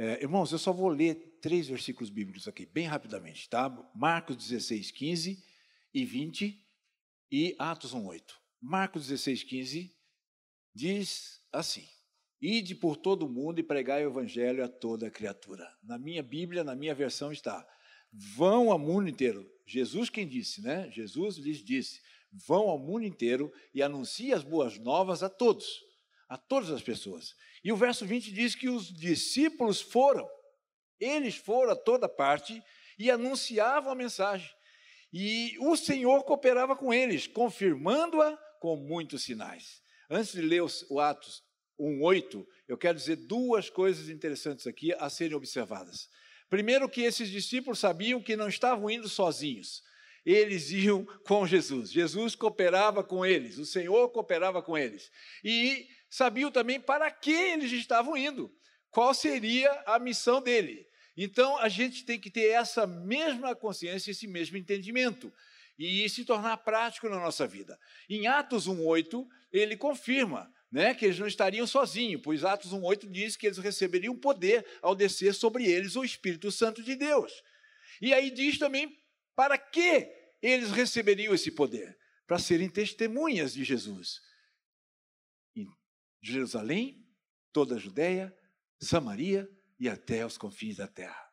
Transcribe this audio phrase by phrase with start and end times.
[0.00, 3.68] É, irmãos, eu só vou ler três versículos bíblicos aqui, bem rapidamente, tá?
[3.96, 5.44] Marcos 16, 15
[5.92, 6.64] e 20
[7.32, 8.40] e Atos 1, 8.
[8.62, 9.96] Marcos 16, 15
[10.72, 11.84] diz assim:
[12.40, 15.68] Ide por todo o mundo e pregai o evangelho a toda criatura.
[15.82, 17.66] Na minha Bíblia, na minha versão está:
[18.12, 19.50] Vão ao mundo inteiro.
[19.66, 20.88] Jesus quem disse, né?
[20.92, 22.00] Jesus lhes disse:
[22.46, 25.66] Vão ao mundo inteiro e anunciem as boas novas a todos,
[26.28, 27.34] a todas as pessoas.
[27.64, 30.28] E o verso 20 diz que os discípulos foram,
[31.00, 32.62] eles foram a toda parte
[32.98, 34.50] e anunciavam a mensagem.
[35.12, 39.80] E o Senhor cooperava com eles, confirmando-a com muitos sinais.
[40.10, 41.42] Antes de ler o Atos
[41.78, 46.08] 1:8, eu quero dizer duas coisas interessantes aqui a serem observadas.
[46.50, 49.82] Primeiro que esses discípulos sabiam que não estavam indo sozinhos.
[50.24, 51.90] Eles iam com Jesus.
[51.90, 55.10] Jesus cooperava com eles, o Senhor cooperava com eles.
[55.42, 58.52] E sabiam também para que eles estavam indo,
[58.90, 60.86] qual seria a missão dele.
[61.16, 65.32] Então a gente tem que ter essa mesma consciência, esse mesmo entendimento
[65.78, 67.78] e se tornar prático na nossa vida.
[68.08, 73.36] Em Atos 1:8, ele confirma né, que eles não estariam sozinhos, pois Atos 1,8 diz
[73.36, 77.32] que eles receberiam poder ao descer sobre eles o Espírito Santo de Deus.
[78.00, 78.96] E aí diz também
[79.34, 80.12] para que
[80.42, 81.96] eles receberiam esse poder?
[82.26, 84.20] Para serem testemunhas de Jesus.
[86.22, 87.04] Em Jerusalém,
[87.52, 88.34] toda a Judéia,
[88.80, 91.28] Samaria e até os confins da terra.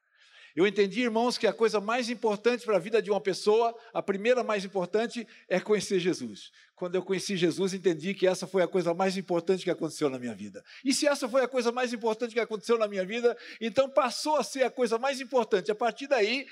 [0.56, 4.02] Eu entendi, irmãos, que a coisa mais importante para a vida de uma pessoa, a
[4.02, 6.50] primeira mais importante, é conhecer Jesus.
[6.76, 10.18] Quando eu conheci Jesus, entendi que essa foi a coisa mais importante que aconteceu na
[10.18, 10.64] minha vida.
[10.84, 14.38] E se essa foi a coisa mais importante que aconteceu na minha vida, então passou
[14.38, 15.70] a ser a coisa mais importante.
[15.72, 16.48] A partir daí,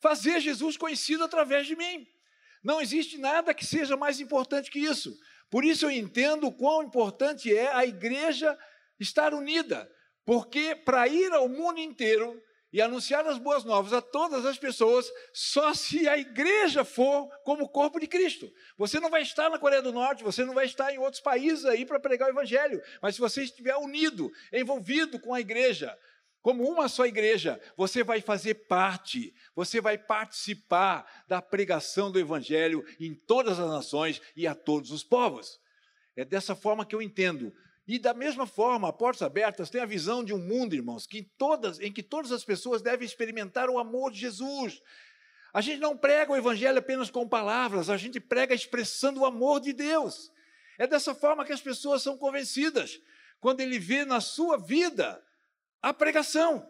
[0.00, 2.06] fazer Jesus conhecido através de mim.
[2.64, 5.14] Não existe nada que seja mais importante que isso.
[5.52, 8.58] Por isso eu entendo o quão importante é a igreja
[8.98, 9.86] estar unida.
[10.24, 15.06] Porque para ir ao mundo inteiro, e anunciar as boas novas a todas as pessoas,
[15.34, 18.50] só se a igreja for como o corpo de Cristo.
[18.78, 21.66] Você não vai estar na Coreia do Norte, você não vai estar em outros países
[21.66, 25.94] aí para pregar o evangelho, mas se você estiver unido, envolvido com a igreja,
[26.42, 32.84] como uma só igreja, você vai fazer parte, você vai participar da pregação do evangelho
[33.00, 35.60] em todas as nações e a todos os povos.
[36.16, 37.54] É dessa forma que eu entendo
[37.86, 41.80] e da mesma forma, Portas Abertas tem a visão de um mundo, irmãos, que todas,
[41.80, 44.80] em que todas as pessoas devem experimentar o amor de Jesus.
[45.52, 49.60] A gente não prega o Evangelho apenas com palavras, a gente prega expressando o amor
[49.60, 50.30] de Deus.
[50.78, 53.00] É dessa forma que as pessoas são convencidas,
[53.40, 55.22] quando ele vê na sua vida
[55.82, 56.66] a pregação.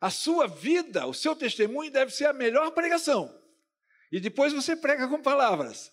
[0.00, 3.32] A sua vida, o seu testemunho deve ser a melhor pregação.
[4.10, 5.92] E depois você prega com palavras.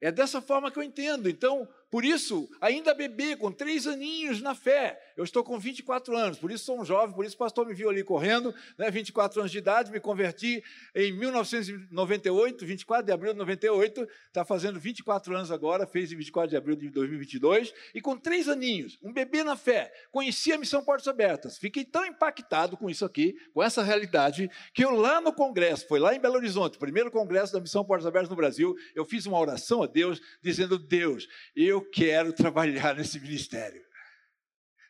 [0.00, 1.28] É dessa forma que eu entendo.
[1.28, 6.38] Então, por isso, ainda bebê, com três aninhos na fé, eu estou com 24 anos,
[6.38, 9.40] por isso sou um jovem, por isso o pastor me viu ali correndo, né, 24
[9.40, 10.64] anos de idade, me converti
[10.94, 16.48] em 1998, 24 de abril de 98, está fazendo 24 anos agora, fez em 24
[16.48, 20.82] de abril de 2022, e com três aninhos, um bebê na fé, conheci a missão
[20.82, 25.30] Portas Abertas, fiquei tão impactado com isso aqui, com essa realidade, que eu lá no
[25.30, 29.04] congresso, foi lá em Belo Horizonte, primeiro congresso da missão Portas Abertas no Brasil, eu
[29.04, 33.82] fiz uma oração a Deus, dizendo, Deus, eu quero trabalhar nesse ministério.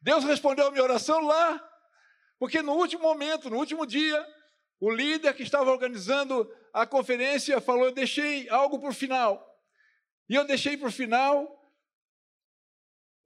[0.00, 1.62] Deus respondeu a minha oração lá,
[2.38, 4.26] porque no último momento, no último dia,
[4.80, 9.48] o líder que estava organizando a conferência falou: Eu deixei algo para o final.
[10.28, 11.60] E eu deixei para o final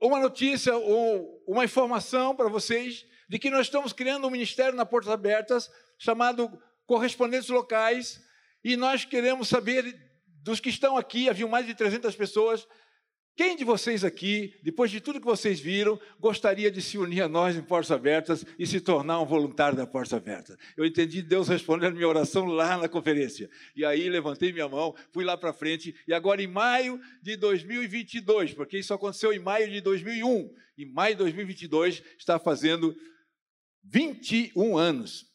[0.00, 4.84] uma notícia ou uma informação para vocês de que nós estamos criando um ministério na
[4.84, 6.50] Portas Abertas chamado
[6.84, 8.20] Correspondentes Locais
[8.62, 9.98] e nós queremos saber
[10.42, 12.66] dos que estão aqui, havia mais de 300 pessoas,
[13.36, 17.28] quem de vocês aqui, depois de tudo que vocês viram, gostaria de se unir a
[17.28, 20.56] nós em Portas Abertas e se tornar um voluntário da Portas Abertas?
[20.74, 23.50] Eu entendi Deus respondendo minha oração lá na conferência.
[23.76, 28.54] E aí levantei minha mão, fui lá para frente, e agora em maio de 2022,
[28.54, 32.96] porque isso aconteceu em maio de 2001, em maio de 2022 está fazendo
[33.84, 35.26] 21 anos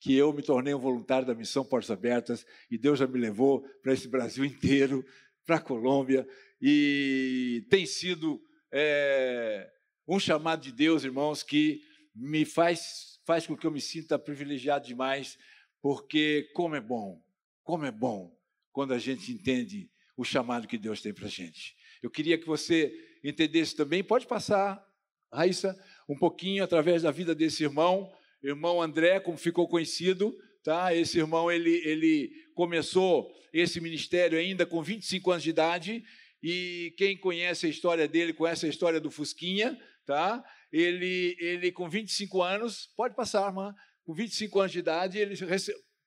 [0.00, 3.62] que eu me tornei um voluntário da missão Portas Abertas e Deus já me levou
[3.82, 5.02] para esse Brasil inteiro,
[5.46, 6.26] para a Colômbia,
[6.66, 9.70] e tem sido é,
[10.08, 11.82] um chamado de Deus, irmãos, que
[12.14, 15.36] me faz, faz com que eu me sinta privilegiado demais,
[15.82, 17.22] porque como é bom,
[17.62, 18.34] como é bom
[18.72, 21.76] quando a gente entende o chamado que Deus tem para a gente.
[22.02, 22.90] Eu queria que você
[23.22, 24.82] entendesse também, pode passar,
[25.30, 25.78] Raíssa,
[26.08, 28.10] um pouquinho através da vida desse irmão,
[28.42, 30.94] irmão André, como ficou conhecido, tá?
[30.94, 36.02] Esse irmão, ele, ele começou esse ministério ainda com 25 anos de idade,
[36.46, 40.44] e quem conhece a história dele, conhece a história do Fusquinha, tá?
[40.70, 43.74] ele, ele com 25 anos, pode passar, irmã,
[44.04, 45.34] com 25 anos de idade, ele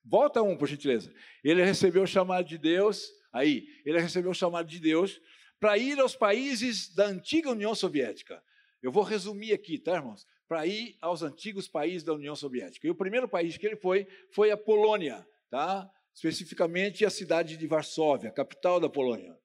[0.04, 1.12] volta um, por gentileza.
[1.42, 5.20] Ele recebeu o chamado de Deus, aí, ele recebeu o chamado de Deus
[5.58, 8.40] para ir aos países da antiga União Soviética.
[8.80, 10.24] Eu vou resumir aqui, tá, irmãos?
[10.46, 12.86] Para ir aos antigos países da União Soviética.
[12.86, 15.90] E o primeiro país que ele foi foi a Polônia, tá?
[16.14, 19.36] Especificamente a cidade de Varsóvia, capital da Polônia.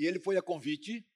[0.00, 1.06] E ele foi a convite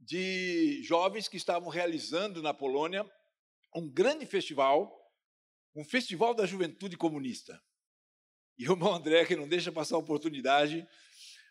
[0.00, 3.08] de jovens que estavam realizando na Polônia
[3.72, 4.92] um grande festival,
[5.72, 7.62] um festival da juventude comunista.
[8.58, 10.84] E o irmão André, que não deixa passar a oportunidade,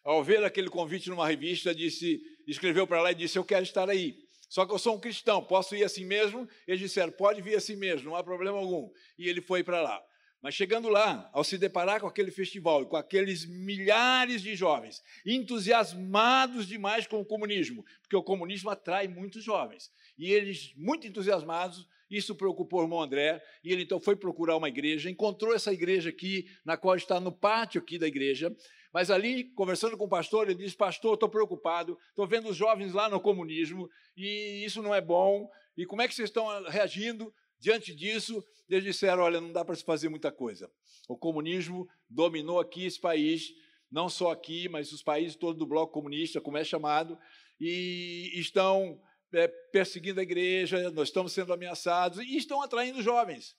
[0.03, 3.89] ao ver aquele convite numa revista, disse, escreveu para lá e disse: Eu quero estar
[3.89, 4.13] aí.
[4.49, 6.45] Só que eu sou um cristão, posso ir assim mesmo?
[6.67, 8.91] Eles disseram: Pode vir assim mesmo, não há problema algum.
[9.17, 10.03] E ele foi para lá.
[10.43, 16.67] Mas chegando lá, ao se deparar com aquele festival com aqueles milhares de jovens entusiasmados
[16.67, 22.35] demais com o comunismo, porque o comunismo atrai muitos jovens, e eles muito entusiasmados, isso
[22.35, 26.45] preocupou o irmão André, e ele então foi procurar uma igreja, encontrou essa igreja aqui,
[26.65, 28.53] na qual está no pátio aqui da igreja,
[28.91, 32.93] mas ali, conversando com o pastor, ele disse: Pastor, estou preocupado, estou vendo os jovens
[32.93, 37.33] lá no comunismo, e isso não é bom, e como é que vocês estão reagindo?
[37.63, 40.69] Diante disso, eles disseram: olha, não dá para se fazer muita coisa.
[41.07, 43.53] O comunismo dominou aqui esse país,
[43.89, 47.17] não só aqui, mas os países todos do bloco comunista, como é chamado,
[47.61, 48.99] e estão
[49.33, 53.55] é, perseguindo a igreja, nós estamos sendo ameaçados, e estão atraindo jovens.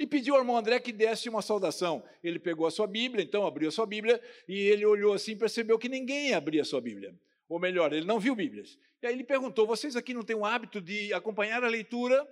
[0.00, 2.02] E pediu ao irmão André que desse uma saudação.
[2.22, 5.36] Ele pegou a sua Bíblia, então abriu a sua Bíblia, e ele olhou assim e
[5.36, 7.14] percebeu que ninguém abria a sua Bíblia.
[7.46, 8.78] Ou melhor, ele não viu Bíblias.
[9.02, 12.26] E aí ele perguntou: vocês aqui não têm o hábito de acompanhar a leitura?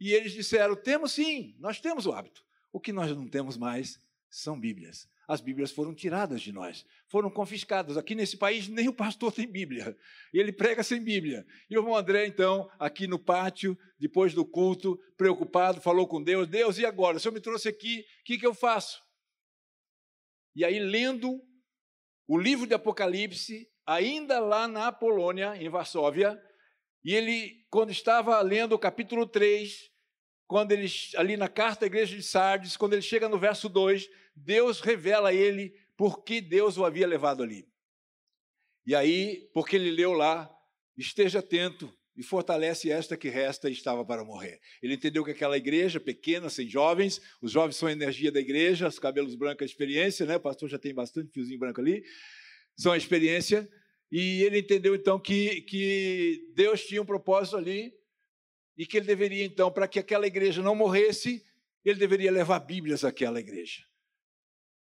[0.00, 2.42] E eles disseram: temos sim, nós temos o hábito.
[2.72, 4.00] O que nós não temos mais
[4.30, 5.08] são Bíblias.
[5.28, 7.96] As Bíblias foram tiradas de nós, foram confiscadas.
[7.96, 9.96] Aqui nesse país nem o pastor tem Bíblia.
[10.32, 11.46] Ele prega sem Bíblia.
[11.68, 16.48] E o irmão André, então, aqui no pátio, depois do culto, preocupado, falou com Deus:
[16.48, 17.16] Deus, e agora?
[17.16, 19.00] O senhor me trouxe aqui, o que, que eu faço?
[20.54, 21.40] E aí, lendo
[22.26, 26.40] o livro de Apocalipse, ainda lá na Polônia, em Varsóvia,
[27.04, 29.89] e ele, quando estava lendo o capítulo 3,
[30.50, 34.10] quando ele, ali na carta à igreja de Sardes, quando ele chega no verso 2,
[34.34, 37.68] Deus revela a ele por que Deus o havia levado ali.
[38.84, 40.50] E aí, porque ele leu lá,
[40.98, 44.58] esteja atento e fortalece esta que resta e estava para morrer.
[44.82, 48.88] Ele entendeu que aquela igreja pequena, sem jovens, os jovens são a energia da igreja,
[48.88, 50.34] os cabelos brancos a experiência, né?
[50.34, 52.02] O pastor já tem bastante fiozinho branco ali,
[52.76, 53.70] são a experiência.
[54.10, 57.99] E ele entendeu então que, que Deus tinha um propósito ali
[58.76, 61.44] e que ele deveria, então, para que aquela igreja não morresse,
[61.84, 63.82] ele deveria levar Bíblias àquela igreja.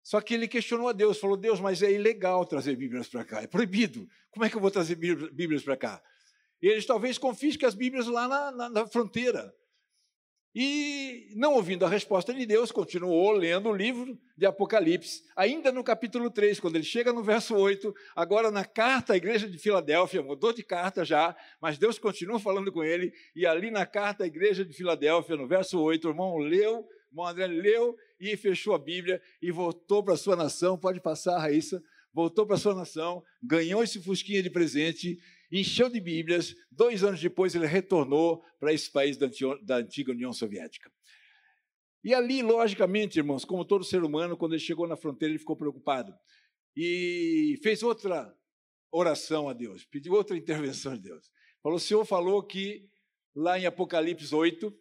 [0.02, 3.42] Só que ele questionou a Deus, falou: Deus, mas é ilegal trazer Bíblias para cá,
[3.42, 4.08] é proibido.
[4.30, 6.02] Como é que eu vou trazer Bíblias para cá?
[6.60, 9.54] Eles talvez confisquem as Bíblias lá na, na, na fronteira.
[10.54, 15.82] E, não ouvindo a resposta de Deus, continuou lendo o livro de Apocalipse, ainda no
[15.82, 20.22] capítulo 3, quando ele chega no verso 8, agora na carta à igreja de Filadélfia,
[20.22, 24.26] mudou de carta já, mas Deus continua falando com ele, e ali na carta à
[24.28, 28.74] igreja de Filadélfia, no verso 8, o irmão leu, o irmão André leu e fechou
[28.74, 30.78] a Bíblia e voltou para a sua nação.
[30.78, 31.82] Pode passar, Raíssa.
[32.12, 35.18] Voltou para a sua nação, ganhou esse fusquinha de presente
[35.60, 36.54] encheu de Bíblias.
[36.70, 40.90] Dois anos depois, ele retornou para esse país da antiga União Soviética.
[42.02, 45.56] E ali, logicamente, irmãos, como todo ser humano, quando ele chegou na fronteira, ele ficou
[45.56, 46.14] preocupado.
[46.76, 48.34] E fez outra
[48.92, 51.30] oração a Deus, pediu outra intervenção de Deus.
[51.62, 52.88] Falou: o Senhor falou que,
[53.34, 54.72] lá em Apocalipse 8,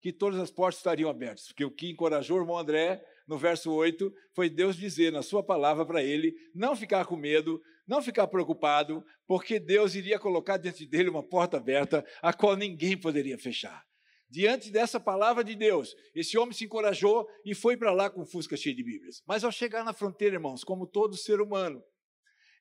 [0.00, 1.48] que todas as portas estariam abertas.
[1.48, 5.42] Porque o que encorajou o irmão André, no verso 8, foi Deus dizer na sua
[5.42, 7.60] palavra para ele não ficar com medo,
[7.90, 12.96] não ficar preocupado, porque Deus iria colocar diante dele uma porta aberta, a qual ninguém
[12.96, 13.84] poderia fechar.
[14.28, 18.56] Diante dessa palavra de Deus, esse homem se encorajou e foi para lá com fusca
[18.56, 19.24] cheia de Bíblias.
[19.26, 21.82] Mas ao chegar na fronteira, irmãos, como todo ser humano,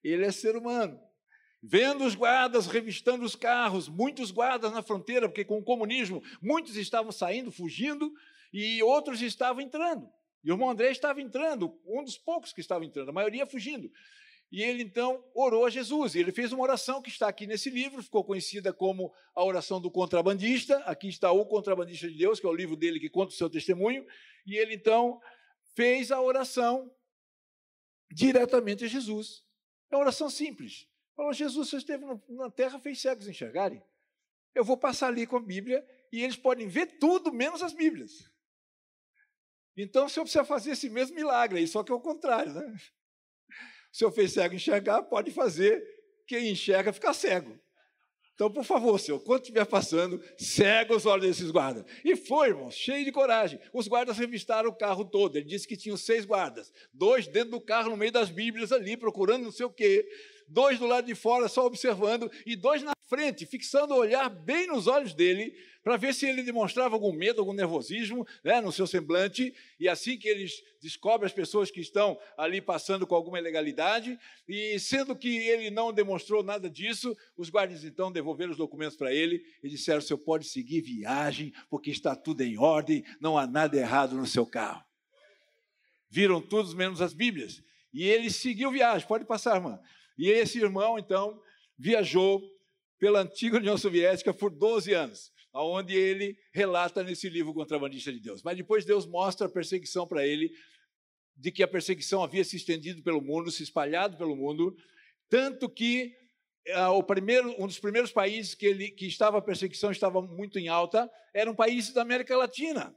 [0.03, 0.99] ele é ser humano.
[1.61, 6.75] Vendo os guardas revistando os carros, muitos guardas na fronteira, porque com o comunismo muitos
[6.75, 8.11] estavam saindo, fugindo,
[8.51, 10.09] e outros estavam entrando.
[10.43, 13.91] E o irmão André estava entrando, um dos poucos que estava entrando, a maioria fugindo.
[14.51, 16.15] E ele então orou a Jesus.
[16.15, 19.91] Ele fez uma oração que está aqui nesse livro, ficou conhecida como a oração do
[19.91, 20.77] contrabandista.
[20.85, 23.49] Aqui está o contrabandista de Deus, que é o livro dele que conta o seu
[23.49, 24.05] testemunho.
[24.47, 25.21] E ele então
[25.75, 26.91] fez a oração
[28.11, 29.43] diretamente a Jesus.
[29.91, 30.87] É uma oração simples.
[31.15, 33.83] Falou: Jesus, você esteve na terra, fez cegos enxergarem.
[34.55, 38.31] Eu vou passar ali com a Bíblia e eles podem ver tudo menos as Bíblias.
[39.77, 42.75] Então o senhor precisa fazer esse mesmo milagre aí, só que é o contrário, né?
[43.91, 45.83] O senhor fez cego enxergar, pode fazer
[46.27, 47.59] quem enxerga ficar cego.
[48.39, 51.83] Então, por favor, senhor, quando estiver passando, cega os olhos desses guardas.
[52.05, 53.59] E foi, irmão, cheio de coragem.
[53.73, 55.35] Os guardas revistaram o carro todo.
[55.35, 56.71] Ele disse que tinham seis guardas.
[56.93, 60.07] Dois dentro do carro, no meio das Bíblias ali, procurando não sei o quê.
[60.49, 62.29] Dois do lado de fora, só observando.
[62.45, 66.43] E dois na frente, fixando o olhar bem nos olhos dele, para ver se ele
[66.43, 71.33] demonstrava algum medo, algum nervosismo né, no seu semblante, e assim que eles descobrem as
[71.33, 76.69] pessoas que estão ali passando com alguma ilegalidade, e sendo que ele não demonstrou nada
[76.69, 80.81] disso, os guardas então devolveram os documentos para ele e disseram: o senhor pode seguir
[80.81, 84.83] viagem, porque está tudo em ordem, não há nada errado no seu carro.
[86.09, 87.63] Viram todos menos as Bíblias.
[87.91, 89.79] E ele seguiu viagem, pode passar, irmã.
[90.19, 91.41] E esse irmão, então,
[91.77, 92.41] viajou
[92.99, 98.43] pela antiga União Soviética por 12 anos aonde ele relata nesse livro Contrabandista de Deus.
[98.43, 100.51] Mas depois Deus mostra a perseguição para ele,
[101.35, 104.75] de que a perseguição havia se estendido pelo mundo, se espalhado pelo mundo,
[105.29, 106.15] tanto que
[106.67, 110.59] uh, o primeiro, um dos primeiros países que, ele, que estava a perseguição estava muito
[110.59, 112.95] em alta era um país da América Latina,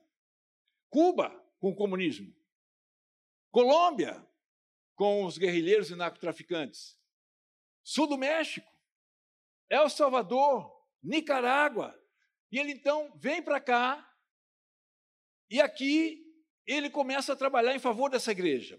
[0.89, 2.35] Cuba, com o comunismo,
[3.51, 4.27] Colômbia,
[4.95, 6.97] com os guerrilheiros e narcotraficantes,
[7.83, 8.71] Sul do México,
[9.69, 10.71] El Salvador,
[11.03, 11.95] Nicarágua,
[12.51, 14.09] e ele então vem para cá,
[15.51, 16.23] e aqui
[16.67, 18.79] ele começa a trabalhar em favor dessa igreja.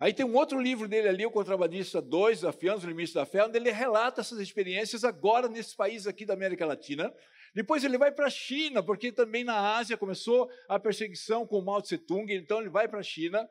[0.00, 3.44] Aí tem um outro livro dele ali, o Contrabandista 2, Desafiando os Limites da Fé,
[3.44, 7.12] onde ele relata essas experiências agora nesses países aqui da América Latina.
[7.52, 11.82] Depois ele vai para a China, porque também na Ásia começou a perseguição com Mao
[11.82, 13.48] Tse Tung, então ele vai para a China,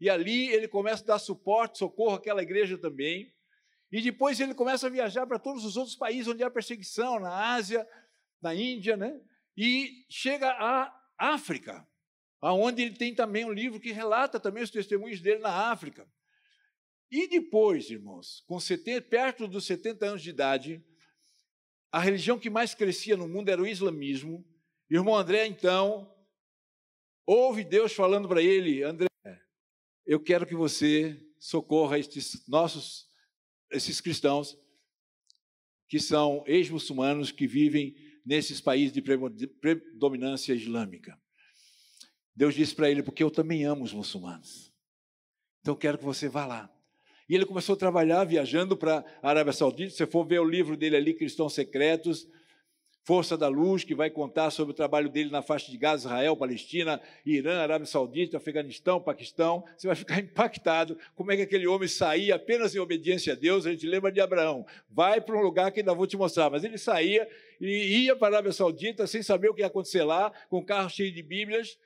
[0.00, 3.30] e ali ele começa a dar suporte, socorro àquela igreja também.
[3.92, 7.54] E depois ele começa a viajar para todos os outros países onde há perseguição, na
[7.54, 7.86] Ásia,
[8.40, 9.20] na Índia, né?
[9.56, 11.86] E chega à África,
[12.40, 16.08] aonde ele tem também um livro que relata também os testemunhos dele na África.
[17.10, 20.84] E depois, irmãos, com 70, perto dos 70 anos de idade,
[21.90, 24.46] a religião que mais crescia no mundo era o islamismo.
[24.88, 26.14] Irmão André, então,
[27.26, 29.08] ouve Deus falando para ele: André,
[30.06, 33.09] eu quero que você socorra estes nossos,
[33.70, 34.58] esses cristãos
[35.88, 39.02] que são ex-muçulmanos que vivem nesses países de
[39.46, 41.18] predominância islâmica.
[42.34, 44.72] Deus disse para ele: Porque eu também amo os muçulmanos.
[45.60, 46.72] Então eu quero que você vá lá.
[47.28, 49.90] E ele começou a trabalhar viajando para a Arábia Saudita.
[49.90, 52.26] Se você for ver o livro dele ali, Cristãos Secretos,
[53.02, 56.36] Força da Luz, que vai contar sobre o trabalho dele na faixa de Gaza, Israel,
[56.36, 59.64] Palestina, Irã, Arábia Saudita, Afeganistão, Paquistão.
[59.76, 63.64] Você vai ficar impactado como é que aquele homem saía apenas em obediência a Deus.
[63.64, 64.66] A gente lembra de Abraão.
[64.88, 66.50] Vai para um lugar que ainda vou te mostrar.
[66.50, 67.26] Mas ele saía
[67.58, 70.64] e ia para a Arábia Saudita sem saber o que ia acontecer lá, com um
[70.64, 71.78] carro cheio de Bíblias.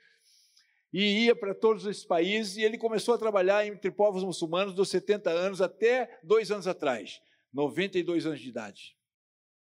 [0.91, 4.89] E ia para todos esses países, e ele começou a trabalhar entre povos muçulmanos dos
[4.89, 7.21] 70 anos até dois anos atrás,
[7.53, 8.94] 92 anos de idade.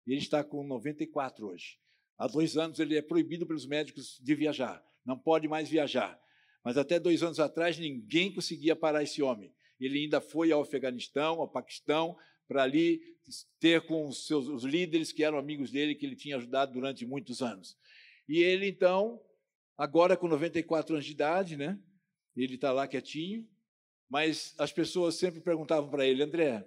[0.08, 1.78] E ele está com 94 hoje.
[2.16, 6.18] Há dois anos ele é proibido pelos médicos de viajar, não pode mais viajar.
[6.64, 9.52] Mas até dois anos atrás ninguém conseguia parar esse homem.
[9.78, 12.16] Ele ainda foi ao Afeganistão, ao Paquistão,
[12.48, 13.02] para ali
[13.60, 17.04] ter com os seus os líderes que eram amigos dele, que ele tinha ajudado durante
[17.04, 17.76] muitos anos.
[18.26, 19.20] E ele então,
[19.76, 21.78] agora com 94 anos de idade, né?
[22.34, 23.46] Ele está lá quietinho,
[24.08, 26.66] mas as pessoas sempre perguntavam para ele, André,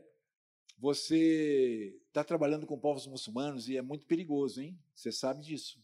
[0.81, 4.81] você está trabalhando com povos muçulmanos e é muito perigoso, hein?
[4.95, 5.79] Você sabe disso.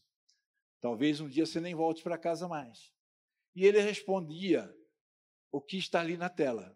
[0.82, 2.92] Talvez um dia você nem volte para casa mais.
[3.56, 4.76] E ele respondia
[5.52, 6.76] o que está ali na tela.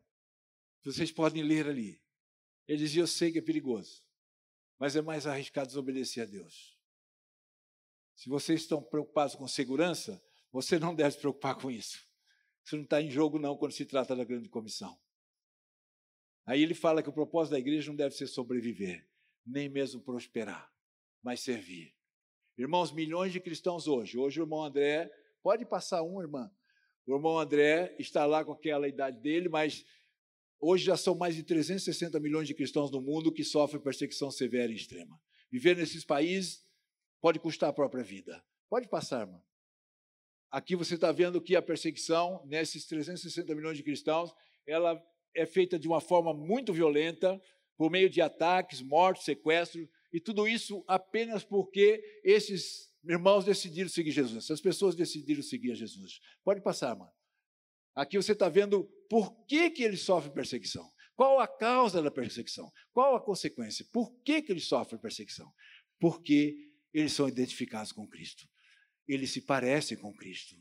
[0.83, 1.99] Vocês podem ler ali.
[2.67, 4.03] Ele dizia: Eu sei que é perigoso,
[4.77, 6.77] mas é mais arriscado desobedecer a Deus.
[8.13, 12.07] Se vocês estão preocupados com segurança, você não deve se preocupar com isso.
[12.63, 14.95] Isso não está em jogo, não, quando se trata da grande comissão.
[16.45, 19.07] Aí ele fala que o propósito da igreja não deve ser sobreviver,
[19.45, 20.71] nem mesmo prosperar,
[21.21, 21.93] mas servir.
[22.57, 24.17] Irmãos, milhões de cristãos hoje.
[24.17, 26.51] Hoje o irmão André, pode passar um, irmã.
[27.05, 29.85] O irmão André está lá com aquela idade dele, mas
[30.59, 34.71] hoje já são mais de 360 milhões de cristãos no mundo que sofrem perseguição severa
[34.71, 35.19] e extrema.
[35.51, 36.63] Viver nesses países
[37.19, 38.43] pode custar a própria vida.
[38.69, 39.41] Pode passar, irmã.
[40.49, 44.33] Aqui você está vendo que a perseguição nesses 360 milhões de cristãos,
[44.67, 45.01] ela
[45.35, 47.41] é feita de uma forma muito violenta,
[47.77, 54.11] por meio de ataques, mortes, sequestros, e tudo isso apenas porque esses irmãos decidiram seguir
[54.11, 56.19] Jesus, essas pessoas decidiram seguir a Jesus.
[56.43, 57.11] Pode passar, mano.
[57.95, 60.89] Aqui você está vendo por que, que eles sofrem perseguição.
[61.15, 62.71] Qual a causa da perseguição?
[62.93, 63.85] Qual a consequência?
[63.91, 65.51] Por que, que eles sofrem perseguição?
[65.99, 66.55] Porque
[66.93, 68.47] eles são identificados com Cristo.
[69.07, 70.55] Eles se parecem com Cristo.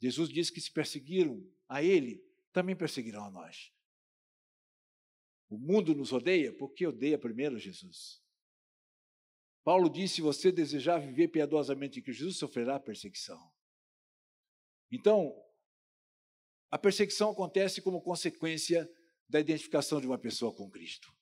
[0.00, 2.22] Jesus disse que se perseguiram a Ele,
[2.52, 3.72] também perseguirão a nós.
[5.48, 8.22] O mundo nos odeia porque odeia primeiro Jesus.
[9.64, 13.52] Paulo disse: se você desejar viver piedosamente Cristo Jesus, sofrerá perseguição.
[14.90, 15.34] Então,
[16.70, 18.88] a perseguição acontece como consequência
[19.28, 21.12] da identificação de uma pessoa com Cristo.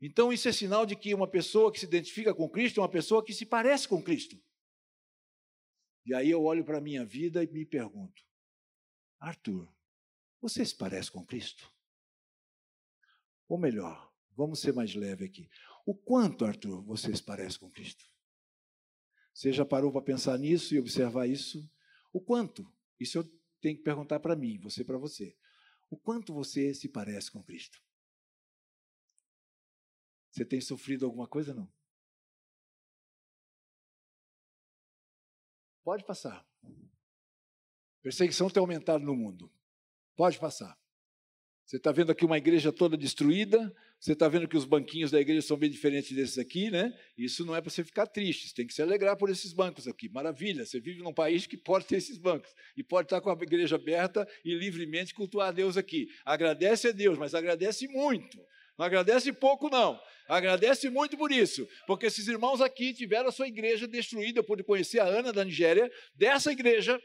[0.00, 2.88] Então, isso é sinal de que uma pessoa que se identifica com Cristo é uma
[2.88, 4.40] pessoa que se parece com Cristo.
[6.04, 8.22] E aí eu olho para a minha vida e me pergunto:
[9.18, 9.75] Arthur,
[10.40, 11.72] você se parece com Cristo?
[13.48, 15.48] Ou melhor, vamos ser mais leve aqui.
[15.84, 18.04] O quanto, Arthur, você se parece com Cristo?
[19.32, 21.70] Você já parou para pensar nisso e observar isso?
[22.12, 22.70] O quanto?
[22.98, 23.24] Isso eu
[23.60, 25.36] tenho que perguntar para mim, você para você.
[25.90, 27.80] O quanto você se parece com Cristo?
[30.30, 31.72] Você tem sofrido alguma coisa não?
[35.84, 36.44] Pode passar.
[38.02, 39.52] Perseguição tem aumentado no mundo.
[40.16, 40.74] Pode passar.
[41.66, 45.20] Você está vendo aqui uma igreja toda destruída, você está vendo que os banquinhos da
[45.20, 46.96] igreja são bem diferentes desses aqui, né?
[47.18, 49.88] Isso não é para você ficar triste, você tem que se alegrar por esses bancos
[49.88, 50.08] aqui.
[50.08, 53.32] Maravilha, você vive num país que pode ter esses bancos e pode estar com a
[53.32, 56.06] igreja aberta e livremente cultuar a Deus aqui.
[56.24, 58.38] Agradece a Deus, mas agradece muito.
[58.78, 59.98] Não agradece pouco, não.
[60.28, 64.40] Agradece muito por isso, porque esses irmãos aqui tiveram a sua igreja destruída.
[64.40, 67.00] Eu pude conhecer a Ana da Nigéria, dessa igreja,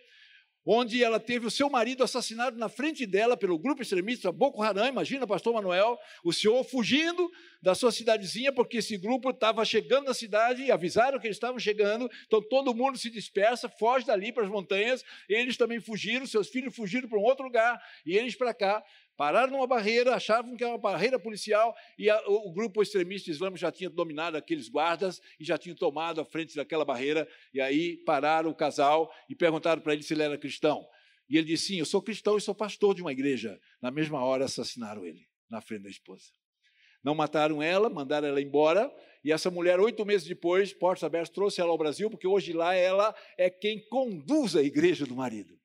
[0.65, 4.87] onde ela teve o seu marido assassinado na frente dela pelo grupo extremista Boko Haram.
[4.87, 7.29] Imagina, pastor Manuel, o senhor fugindo
[7.61, 11.59] da sua cidadezinha, porque esse grupo estava chegando na cidade e avisaram que eles estavam
[11.59, 16.49] chegando, então todo mundo se dispersa, foge dali para as montanhas, eles também fugiram, seus
[16.49, 18.83] filhos fugiram para um outro lugar e eles para cá.
[19.21, 23.29] Pararam numa barreira, achavam que era uma barreira policial e a, o, o, grupo extremista
[23.29, 27.29] islâmico já tinha dominado aqueles guardas e já tinha tomado a frente daquela barreira.
[27.53, 30.83] E aí pararam o casal e perguntaram para ele se ele era cristão.
[31.29, 33.59] E ele disse: Sim, eu sou cristão e sou pastor de uma igreja.
[33.79, 36.31] Na mesma hora assassinaram ele, na frente da esposa.
[37.03, 38.91] Não mataram ela, mandaram ela embora.
[39.23, 42.73] E essa mulher, oito meses depois, portas abertas, trouxe ela ao Brasil, porque hoje lá
[42.73, 45.60] ela é quem conduz a igreja do marido.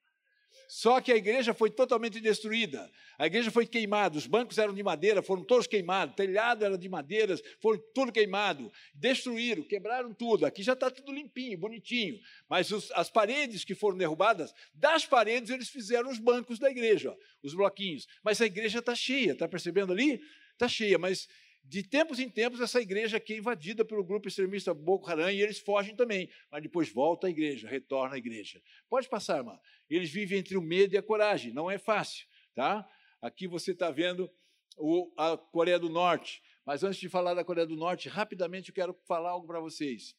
[0.69, 2.91] Só que a igreja foi totalmente destruída.
[3.19, 6.77] A igreja foi queimada, os bancos eram de madeira, foram todos queimados, o telhado era
[6.77, 8.71] de madeiras, foram tudo queimado.
[8.95, 10.45] Destruíram, quebraram tudo.
[10.45, 12.19] Aqui já está tudo limpinho, bonitinho.
[12.49, 17.11] Mas os, as paredes que foram derrubadas, das paredes eles fizeram os bancos da igreja,
[17.11, 18.07] ó, os bloquinhos.
[18.23, 20.21] Mas a igreja está cheia, está percebendo ali?
[20.53, 21.29] Está cheia, mas
[21.69, 25.43] de tempos em tempos, essa igreja aqui é invadida pelo grupo extremista Boko Haram e
[25.43, 28.63] eles fogem também, mas depois volta à igreja, retorna à igreja.
[28.89, 29.59] Pode passar, irmã.
[29.91, 32.89] Eles vivem entre o medo e a coragem, não é fácil, tá?
[33.21, 34.31] Aqui você está vendo
[34.77, 38.75] o, a Coreia do Norte, mas antes de falar da Coreia do Norte, rapidamente eu
[38.75, 40.15] quero falar algo para vocês.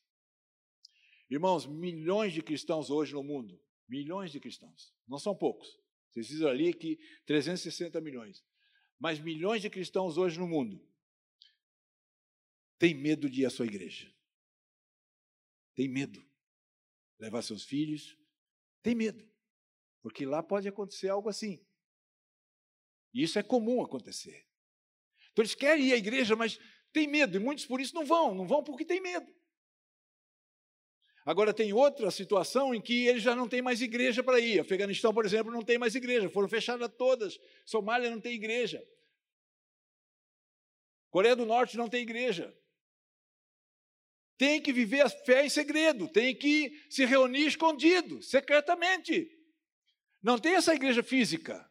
[1.30, 3.58] Irmãos, milhões de cristãos hoje no mundo,
[3.88, 5.80] milhões de cristãos, não são poucos.
[6.10, 8.44] Vocês dizem ali que 360 milhões,
[9.00, 10.82] mas milhões de cristãos hoje no mundo
[12.78, 14.12] tem medo de ir à sua igreja.
[15.76, 16.24] Tem medo.
[17.20, 18.18] Levar seus filhos.
[18.82, 19.28] Tem medo.
[20.02, 21.66] Porque lá pode acontecer algo assim.
[23.14, 24.48] E isso é comum acontecer.
[25.32, 26.60] Então eles querem ir à igreja, mas
[26.94, 27.36] tem medo.
[27.36, 28.36] E muitos por isso não vão.
[28.36, 29.36] Não vão porque tem medo.
[31.26, 34.60] Agora tem outra situação em que eles já não têm mais igreja para ir.
[34.60, 36.30] Afeganistão, por exemplo, não tem mais igreja.
[36.30, 37.38] Foram fechadas todas.
[37.66, 38.82] Somália não tem igreja.
[41.10, 42.56] Coreia do Norte não tem igreja
[44.38, 49.30] tem que viver a fé em segredo, tem que se reunir escondido, secretamente.
[50.22, 51.70] Não tem essa igreja física,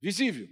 [0.00, 0.48] visível.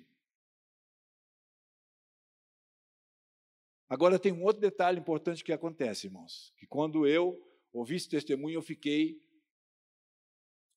[3.89, 8.57] Agora tem um outro detalhe importante que acontece, irmãos, que quando eu ouvi esse testemunho,
[8.57, 9.19] eu fiquei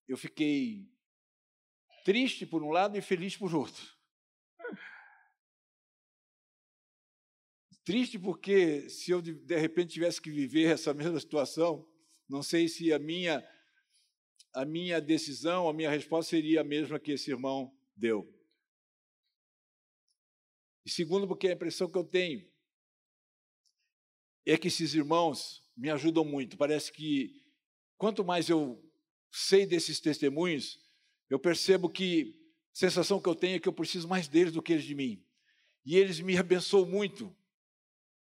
[0.08, 0.90] eu fiquei
[2.04, 4.01] triste por um lado e feliz por outro.
[7.84, 11.88] Triste porque se eu de repente tivesse que viver essa mesma situação,
[12.30, 13.44] não sei se a minha
[14.54, 18.30] a minha decisão, a minha resposta seria a mesma que esse irmão deu.
[20.86, 22.46] E segundo, porque a impressão que eu tenho
[24.46, 26.58] é que esses irmãos me ajudam muito.
[26.58, 27.44] Parece que
[27.98, 28.84] quanto mais eu
[29.32, 30.80] sei desses testemunhos,
[31.30, 32.36] eu percebo que
[32.74, 34.96] a sensação que eu tenho é que eu preciso mais deles do que eles de
[34.96, 35.26] mim.
[35.86, 37.36] E eles me abençoam muito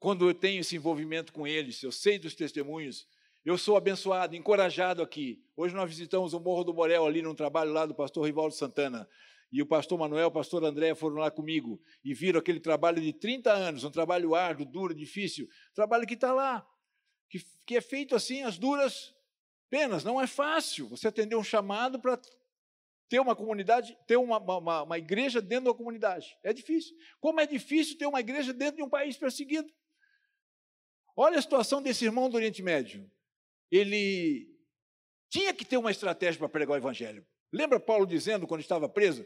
[0.01, 3.07] quando eu tenho esse envolvimento com eles, eu sei dos testemunhos,
[3.45, 5.45] eu sou abençoado, encorajado aqui.
[5.55, 9.07] Hoje nós visitamos o Morro do Borel, ali num trabalho lá do pastor Rivaldo Santana.
[9.51, 13.13] E o pastor Manuel, o pastor André foram lá comigo e viram aquele trabalho de
[13.13, 16.67] 30 anos, um trabalho árduo, duro, difícil, trabalho que está lá,
[17.29, 19.13] que, que é feito assim, as duras
[19.69, 20.03] penas.
[20.03, 22.19] Não é fácil você atender um chamado para
[23.07, 26.35] ter uma comunidade, ter uma, uma, uma igreja dentro da comunidade.
[26.43, 26.95] É difícil.
[27.19, 29.71] Como é difícil ter uma igreja dentro de um país perseguido.
[31.15, 33.09] Olha a situação desse irmão do Oriente Médio.
[33.69, 34.47] Ele
[35.29, 37.25] tinha que ter uma estratégia para pregar o evangelho.
[37.51, 39.25] Lembra Paulo dizendo, quando estava preso,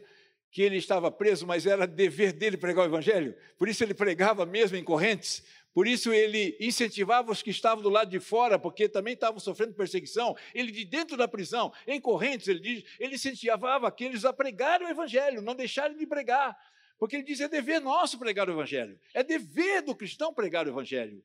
[0.50, 3.36] que ele estava preso, mas era dever dele pregar o evangelho?
[3.58, 5.44] Por isso ele pregava mesmo em correntes,
[5.74, 9.74] por isso ele incentivava os que estavam do lado de fora, porque também estavam sofrendo
[9.74, 10.34] perseguição.
[10.54, 14.88] Ele de dentro da prisão, em correntes, ele diz, ele incentivava aqueles a pregar o
[14.88, 16.56] evangelho, não deixarem de pregar.
[16.98, 20.70] Porque ele diz: é dever nosso pregar o Evangelho, é dever do cristão pregar o
[20.70, 21.22] Evangelho.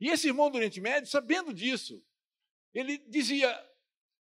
[0.00, 2.02] E esse irmão do Oriente Médio, sabendo disso,
[2.72, 3.48] ele dizia: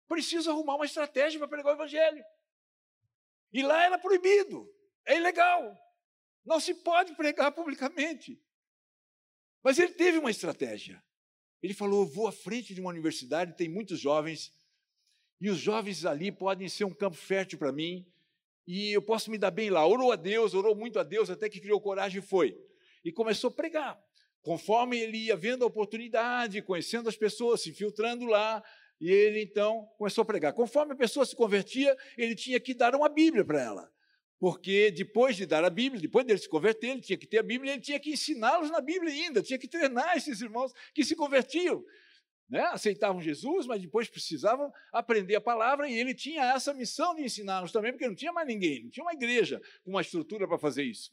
[0.08, 2.24] preciso arrumar uma estratégia para pregar o Evangelho.
[3.52, 4.70] E lá era proibido,
[5.06, 5.78] é ilegal,
[6.46, 8.40] não se pode pregar publicamente.
[9.64, 11.04] Mas ele teve uma estratégia.
[11.64, 14.54] Ele falou: Eu vou à frente de uma universidade, tem muitos jovens,
[15.42, 18.06] e os jovens ali podem ser um campo fértil para mim
[18.68, 19.86] e eu posso me dar bem lá.
[19.86, 22.60] Orou a Deus, orou muito a Deus, até que criou coragem e foi.
[23.04, 24.04] E começou a pregar.
[24.46, 28.64] Conforme ele ia vendo a oportunidade, conhecendo as pessoas, se filtrando lá,
[29.02, 30.54] e ele então começou a pregar.
[30.54, 33.92] Conforme a pessoa se convertia, ele tinha que dar uma Bíblia para ela.
[34.40, 37.44] Porque depois de dar a Bíblia, depois dele se converter, ele tinha que ter a
[37.44, 41.16] Bíblia, ele tinha que ensiná-los na Bíblia ainda, tinha que treinar esses irmãos que se
[41.16, 41.84] convertiam
[42.48, 42.62] né?
[42.66, 47.72] aceitavam Jesus, mas depois precisavam aprender a palavra, e ele tinha essa missão de ensiná-los
[47.72, 50.84] também, porque não tinha mais ninguém, não tinha uma igreja com uma estrutura para fazer
[50.84, 51.12] isso.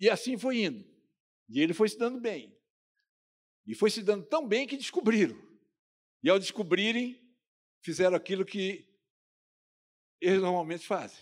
[0.00, 0.93] E assim foi indo.
[1.48, 2.56] E ele foi se dando bem.
[3.66, 5.36] E foi se dando tão bem que descobriram.
[6.22, 7.20] E ao descobrirem,
[7.80, 8.86] fizeram aquilo que
[10.20, 11.18] eles normalmente fazem: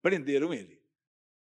[0.00, 0.80] prenderam ele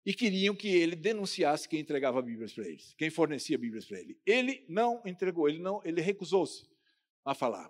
[0.05, 4.17] e queriam que ele denunciasse quem entregava Bíblias para eles, quem fornecia Bíblias para ele.
[4.25, 6.65] Ele não entregou, ele não, ele recusou-se
[7.25, 7.69] a falar.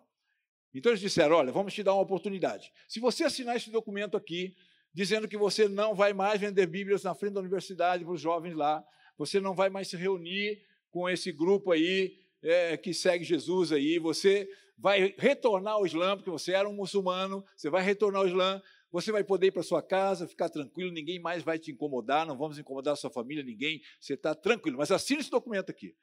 [0.72, 2.72] Então eles disseram: "Olha, vamos te dar uma oportunidade.
[2.88, 4.56] Se você assinar esse documento aqui,
[4.94, 8.54] dizendo que você não vai mais vender Bíblias na frente da universidade para os jovens
[8.54, 8.86] lá,
[9.18, 14.00] você não vai mais se reunir com esse grupo aí é, que segue Jesus aí,
[14.00, 18.62] você vai retornar ao Islã, porque você era um muçulmano, você vai retornar ao Islã,
[18.92, 22.38] você vai poder ir para sua casa, ficar tranquilo, ninguém mais vai te incomodar, não
[22.38, 25.96] vamos incomodar a sua família, ninguém, você está tranquilo, mas assine esse documento aqui.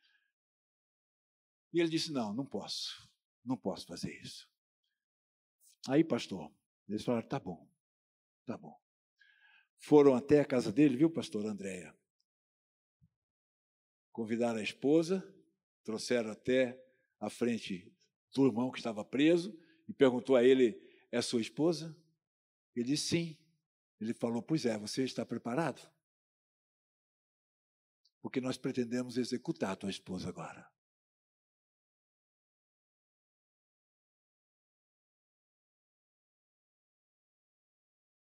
[1.72, 3.08] E ele disse: Não, não posso,
[3.44, 4.48] não posso fazer isso.
[5.88, 6.52] Aí, pastor,
[6.88, 7.66] eles falaram: Tá bom,
[8.46, 8.78] tá bom.
[9.78, 11.94] Foram até a casa dele, viu, pastor Andréia?
[14.14, 15.28] Convidaram a esposa,
[15.82, 16.80] trouxeram até
[17.18, 17.92] a frente
[18.32, 21.96] do irmão que estava preso e perguntou a ele: É sua esposa?
[22.76, 23.38] Ele disse sim.
[24.00, 25.90] Ele falou: Pois é, você está preparado?
[28.22, 30.72] Porque nós pretendemos executar a tua esposa agora.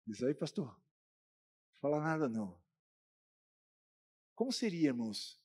[0.07, 0.67] Diz aí, pastor.
[0.67, 2.57] Não fala nada, não.
[4.33, 5.42] Como seria, irmãos,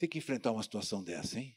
[0.00, 1.54] ter que enfrentar uma situação dessa, hein?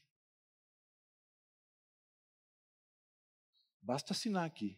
[3.82, 4.77] Basta assinar aqui.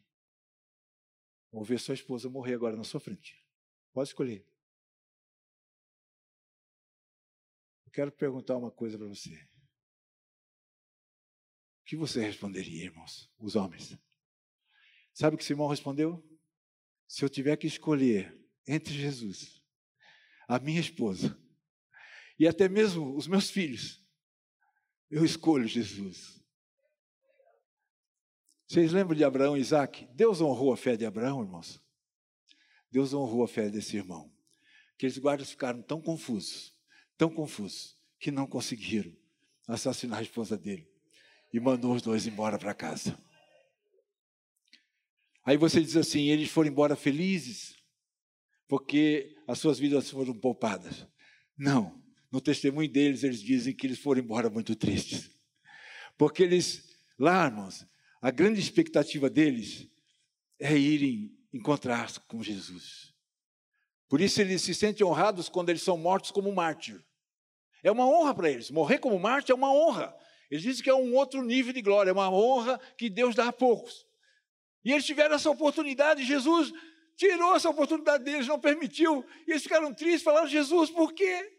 [1.52, 3.44] Ou ver sua esposa morrer agora na sua frente.
[3.92, 4.48] Pode escolher.
[7.88, 9.34] Eu quero perguntar uma coisa para você.
[11.82, 13.98] O que você responderia, irmãos, os homens?
[15.12, 16.24] Sabe o que Simão respondeu?
[17.08, 19.64] Se eu tiver que escolher entre Jesus,
[20.48, 21.36] a minha esposa
[22.38, 24.04] e até mesmo os meus filhos,
[25.10, 26.44] eu escolho Jesus.
[28.68, 30.08] Vocês lembram de Abraão e Isaac?
[30.14, 31.82] Deus honrou a fé de Abraão, irmãos.
[32.92, 34.32] Deus honrou a fé desse irmão.
[34.96, 36.76] Aqueles guardas ficaram tão confusos,
[37.18, 39.16] tão confusos, que não conseguiram
[39.68, 40.90] assassinar a esposa dele.
[41.54, 43.18] E mandou os dois embora para casa.
[45.44, 47.76] Aí você diz assim: eles foram embora felizes,
[48.68, 51.08] porque as suas vidas foram poupadas.
[51.58, 52.04] Não,
[52.36, 55.32] no testemunho deles, eles dizem que eles foram embora muito tristes.
[56.18, 56.84] Porque eles,
[57.18, 57.88] lá, irmãos,
[58.22, 59.90] a grande expectativa deles
[60.60, 63.14] é irem encontrar com Jesus.
[64.10, 67.02] Por isso eles se sentem honrados quando eles são mortos como mártir.
[67.82, 68.70] É uma honra para eles.
[68.70, 70.14] Morrer como mártir é uma honra.
[70.52, 73.48] Eles dizem que é um outro nível de glória, é uma honra que Deus dá
[73.48, 74.06] a poucos.
[74.84, 76.74] E eles tiveram essa oportunidade, Jesus
[77.16, 81.55] tirou essa oportunidade deles, não permitiu, e eles ficaram tristes, falaram: Jesus, por quê?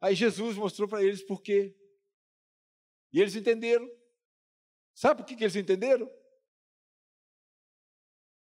[0.00, 1.74] Aí Jesus mostrou para eles por quê.
[3.12, 3.88] E eles entenderam.
[4.94, 6.10] Sabe por que, que eles entenderam?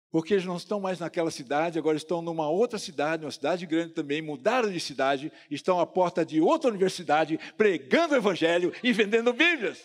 [0.10, 3.94] Porque eles não estão mais naquela cidade, agora estão numa outra cidade, uma cidade grande
[3.94, 9.34] também, mudaram de cidade, estão à porta de outra universidade, pregando o Evangelho e vendendo
[9.34, 9.84] Bíblias.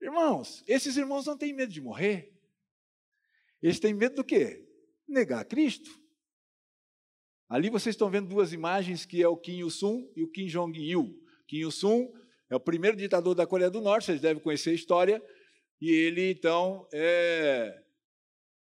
[0.00, 2.32] Irmãos, esses irmãos não têm medo de morrer.
[3.62, 4.66] Eles têm medo do quê?
[5.06, 5.90] Negar Cristo.
[7.48, 11.14] Ali vocês estão vendo duas imagens, que é o Kim Il-sung e o Kim Jong-il.
[11.46, 12.10] Kim Il-sung
[12.48, 15.22] é o primeiro ditador da Coreia do Norte, vocês devem conhecer a história,
[15.80, 17.82] e ele, então, é,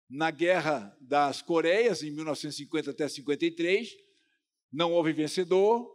[0.09, 3.95] na Guerra das Coreias, em 1950 até 53,
[4.71, 5.89] não houve vencedor,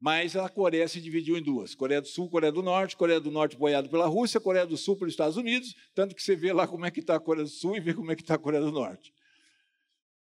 [0.00, 3.30] mas a Coreia se dividiu em duas: Coreia do Sul, Coreia do Norte, Coreia do
[3.30, 6.66] Norte apoiado pela Rússia, Coreia do Sul pelos Estados Unidos, tanto que você vê lá
[6.66, 8.38] como é que está a Coreia do Sul e vê como é que está a
[8.38, 9.12] Coreia do Norte.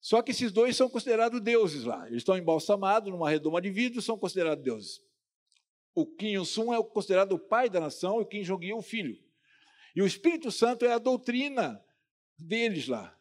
[0.01, 2.07] Só que esses dois são considerados deuses lá.
[2.07, 5.01] Eles estão embalsamados numa redoma de vidro, são considerados deuses.
[5.95, 9.21] O Kim Il-sung é considerado o pai da nação e o Kim Jong-il o filho.
[9.97, 11.85] E o Espírito Santo é a doutrina
[12.39, 13.19] deles lá.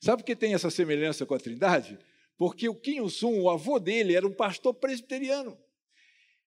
[0.00, 1.98] Sabe por que tem essa semelhança com a Trindade?
[2.38, 5.62] Porque o Kim Il-sung, o avô dele, era um pastor presbiteriano.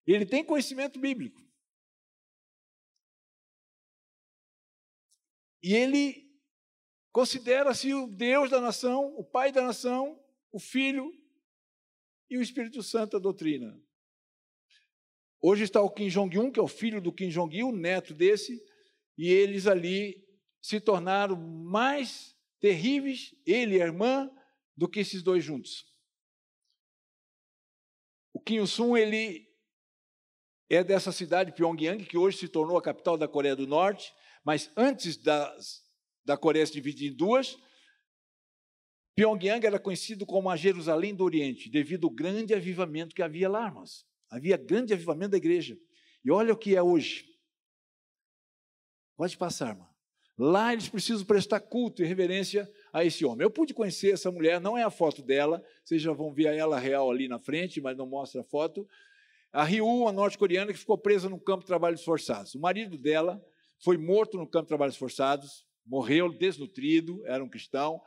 [0.07, 1.41] Ele tem conhecimento bíblico.
[5.61, 6.22] E ele
[7.13, 10.19] considera-se o Deus da nação, o pai da nação,
[10.51, 11.13] o filho
[12.27, 13.79] e o Espírito Santo a doutrina.
[15.39, 18.59] Hoje está o Kim Jong-un, que é o filho do Kim Jong-il, neto desse,
[19.15, 20.27] e eles ali
[20.59, 24.31] se tornaram mais terríveis, ele e a irmã,
[24.75, 25.85] do que esses dois juntos.
[28.33, 29.47] O Kim Il-sung, ele
[30.67, 34.11] é dessa cidade, Pyongyang, que hoje se tornou a capital da Coreia do Norte,
[34.43, 35.82] mas antes das,
[36.25, 37.57] da Coreia se dividir em duas,
[39.15, 43.67] Pyongyang era conhecido como a Jerusalém do Oriente, devido ao grande avivamento que havia lá,
[43.67, 44.05] irmãos.
[44.29, 45.77] Havia grande avivamento da igreja.
[46.25, 47.25] E olha o que é hoje.
[49.15, 49.93] Pode passar, irmão.
[50.35, 53.45] Lá eles precisam prestar culto e reverência a esse homem.
[53.45, 56.79] Eu pude conhecer essa mulher, não é a foto dela, vocês já vão ver ela
[56.79, 58.87] real ali na frente, mas não mostra a foto.
[59.51, 62.55] A Ryu, a norte-coreana, que ficou presa no campo de trabalhos forçados.
[62.55, 63.39] O marido dela
[63.83, 68.01] foi morto no campo de trabalhos forçados, morreu desnutrido, era um cristão.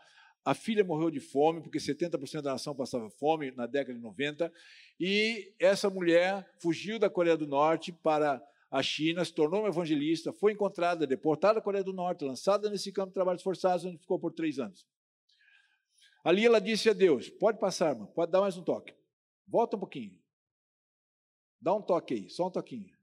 [0.45, 4.53] A filha morreu de fome, porque 70% da nação passava fome na década de 90.
[4.99, 10.33] E essa mulher fugiu da Coreia do Norte para a China, se tornou uma evangelista,
[10.33, 14.19] foi encontrada, deportada à Coreia do Norte, lançada nesse campo de trabalhos forçados, onde ficou
[14.19, 14.87] por três anos.
[16.25, 18.95] Ali ela disse a Deus: Pode passar, irmão, pode dar mais um toque.
[19.47, 20.21] Volta um pouquinho.
[21.61, 22.97] Dá um toque aí, só um toquinho.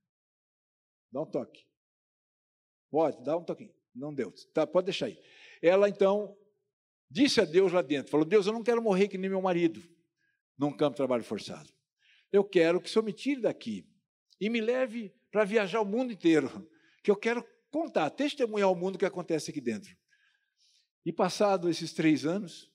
[1.12, 1.66] Dá um toque.
[2.92, 3.74] Pode, dá um toquinho.
[3.96, 4.34] Não deu.
[4.54, 5.20] Tá, pode deixar aí.
[5.62, 6.36] Ela então
[7.10, 9.82] disse a Deus lá dentro: Falou, Deus, eu não quero morrer que nem meu marido
[10.58, 11.70] num campo de trabalho forçado.
[12.32, 13.88] Eu quero que o Senhor me tire daqui
[14.40, 16.68] e me leve para viajar o mundo inteiro,
[17.04, 19.96] que eu quero contar, testemunhar ao mundo o que acontece aqui dentro.
[21.06, 22.72] E passado esses três anos,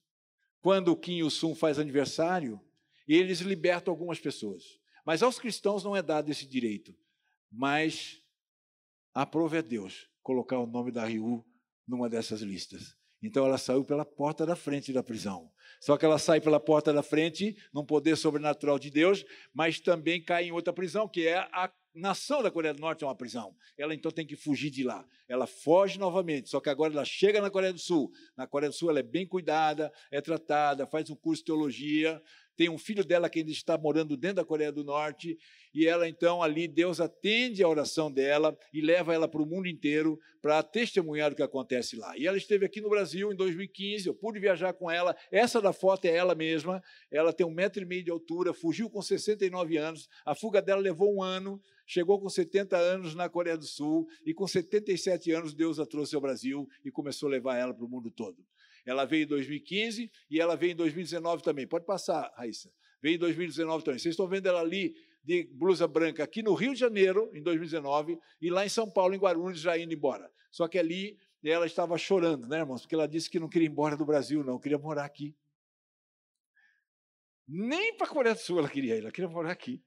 [0.61, 2.61] quando o Kim Il-sung faz aniversário,
[3.07, 4.79] eles libertam algumas pessoas.
[5.05, 6.95] Mas aos cristãos não é dado esse direito.
[7.51, 8.21] Mas
[9.13, 11.43] aprove a Deus colocar o nome da Ryu
[11.87, 12.95] numa dessas listas.
[13.19, 15.49] Então ela saiu pela porta da frente da prisão.
[15.81, 20.23] Só que ela sai pela porta da frente, num poder sobrenatural de Deus, mas também
[20.23, 23.55] cai em outra prisão, que é a nação da Coreia do Norte é uma prisão.
[23.75, 25.03] Ela então tem que fugir de lá.
[25.27, 28.11] Ela foge novamente, só que agora ela chega na Coreia do Sul.
[28.37, 32.21] Na Coreia do Sul ela é bem cuidada, é tratada, faz um curso de teologia,
[32.59, 35.37] tem um filho dela que ainda está morando dentro da Coreia do Norte,
[35.73, 39.65] e ela então ali, Deus atende a oração dela e leva ela para o mundo
[39.65, 42.17] inteiro para testemunhar o que acontece lá.
[42.17, 45.71] E ela esteve aqui no Brasil em 2015, eu pude viajar com ela, essa da
[45.71, 49.77] foto é ela mesma, ela tem um metro e meio de altura, fugiu com 69
[49.77, 54.05] anos, a fuga dela levou um ano, chegou com 70 anos na Coreia do Sul,
[54.25, 57.85] e com 77 anos Deus a trouxe ao Brasil e começou a levar ela para
[57.85, 58.45] o mundo todo.
[58.85, 61.67] Ela veio em 2015 e ela veio em 2019 também.
[61.67, 62.71] Pode passar, Raíssa.
[63.01, 63.99] Veio em 2019 também.
[63.99, 68.17] Vocês estão vendo ela ali de blusa branca aqui no Rio de Janeiro, em 2019,
[68.41, 70.29] e lá em São Paulo, em Guarulhos, já indo embora.
[70.51, 72.81] Só que ali ela estava chorando, né, irmãos?
[72.81, 75.35] Porque ela disse que não queria ir embora do Brasil, não, queria morar aqui.
[77.47, 79.83] Nem para a Coreia do Sul ela queria ir, ela queria morar aqui.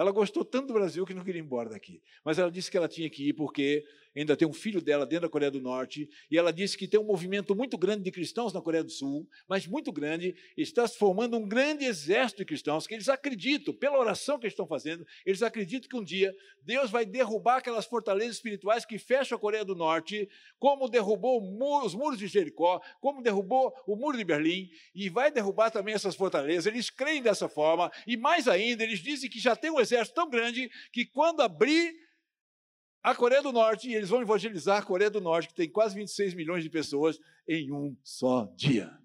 [0.00, 2.00] Ela gostou tanto do Brasil que não queria ir embora daqui.
[2.24, 3.84] Mas ela disse que ela tinha que ir porque
[4.16, 6.98] ainda tem um filho dela dentro da Coreia do Norte, e ela disse que tem
[6.98, 10.98] um movimento muito grande de cristãos na Coreia do Sul, mas muito grande, está se
[10.98, 15.06] formando um grande exército de cristãos que eles acreditam, pela oração que eles estão fazendo,
[15.24, 19.64] eles acreditam que um dia Deus vai derrubar aquelas fortalezas espirituais que fecham a Coreia
[19.64, 21.40] do Norte, como derrubou
[21.84, 26.16] os muros de Jericó, como derrubou o muro de Berlim, e vai derrubar também essas
[26.16, 26.66] fortalezas.
[26.66, 30.28] Eles creem dessa forma, e mais ainda, eles dizem que já tem um exército tão
[30.28, 31.94] grande que quando abrir
[33.02, 35.94] a Coreia do Norte, e eles vão evangelizar a Coreia do Norte, que tem quase
[35.94, 38.96] 26 milhões de pessoas, em um só dia.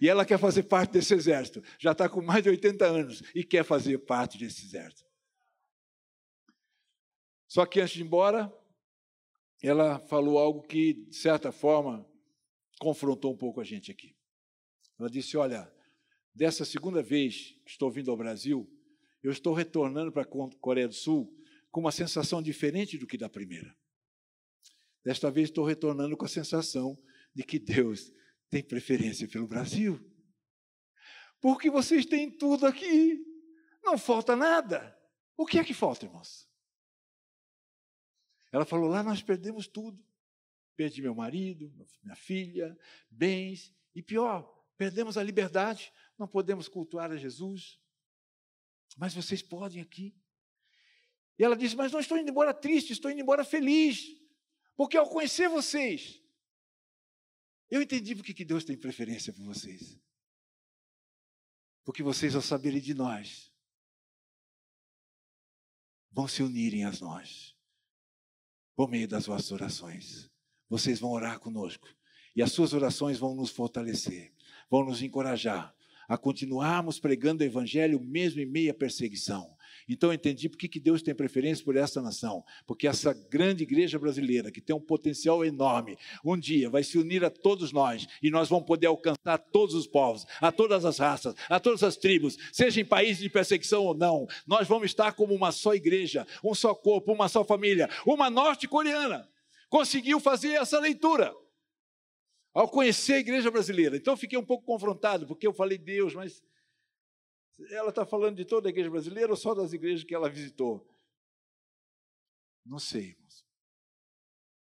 [0.00, 1.62] E ela quer fazer parte desse exército.
[1.78, 5.08] Já está com mais de 80 anos e quer fazer parte desse exército.
[7.48, 8.52] Só que antes de ir embora,
[9.62, 12.06] ela falou algo que, de certa forma,
[12.78, 14.14] confrontou um pouco a gente aqui.
[14.98, 15.72] Ela disse: Olha,
[16.34, 18.70] dessa segunda vez que estou vindo ao Brasil,
[19.22, 21.34] eu estou retornando para a Coreia do Sul
[21.70, 23.76] com uma sensação diferente do que da primeira.
[25.04, 26.98] Desta vez estou retornando com a sensação
[27.34, 28.12] de que Deus
[28.50, 30.00] tem preferência pelo Brasil.
[31.40, 33.24] Porque vocês têm tudo aqui,
[33.82, 34.96] não falta nada.
[35.36, 36.48] O que é que falta, irmãos?
[38.50, 40.02] Ela falou: lá nós perdemos tudo.
[40.74, 42.76] Perdi meu marido, minha filha,
[43.10, 47.80] bens, e pior, perdemos a liberdade, não podemos cultuar a Jesus.
[48.96, 50.14] Mas vocês podem aqui.
[51.38, 54.16] E ela disse: Mas não estou indo embora triste, estou indo embora feliz.
[54.76, 56.22] Porque ao conhecer vocês,
[57.70, 59.98] eu entendi porque que Deus tem preferência por vocês.
[61.84, 63.52] Porque vocês, ao saberem de nós,
[66.10, 67.56] vão se unirem a nós
[68.74, 70.30] por meio das vossas orações.
[70.68, 71.88] Vocês vão orar conosco
[72.36, 74.32] e as suas orações vão nos fortalecer,
[74.70, 75.74] vão nos encorajar
[76.08, 79.58] a continuarmos pregando o evangelho mesmo em meio à perseguição.
[79.88, 83.98] Então eu entendi por que Deus tem preferência por essa nação, porque essa grande igreja
[83.98, 88.30] brasileira, que tem um potencial enorme, um dia vai se unir a todos nós e
[88.30, 92.36] nós vamos poder alcançar todos os povos, a todas as raças, a todas as tribos,
[92.52, 94.26] seja em países de perseguição ou não.
[94.46, 97.88] Nós vamos estar como uma só igreja, um só corpo, uma só família.
[98.06, 99.28] Uma norte-coreana
[99.70, 101.34] conseguiu fazer essa leitura
[102.52, 103.96] ao conhecer a igreja brasileira.
[103.96, 106.42] Então fiquei um pouco confrontado, porque eu falei, Deus, mas
[107.70, 110.86] ela está falando de toda a igreja brasileira ou só das igrejas que ela visitou?
[112.64, 113.44] Não sei, irmãos.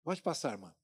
[0.03, 0.75] Pode passar, irmã.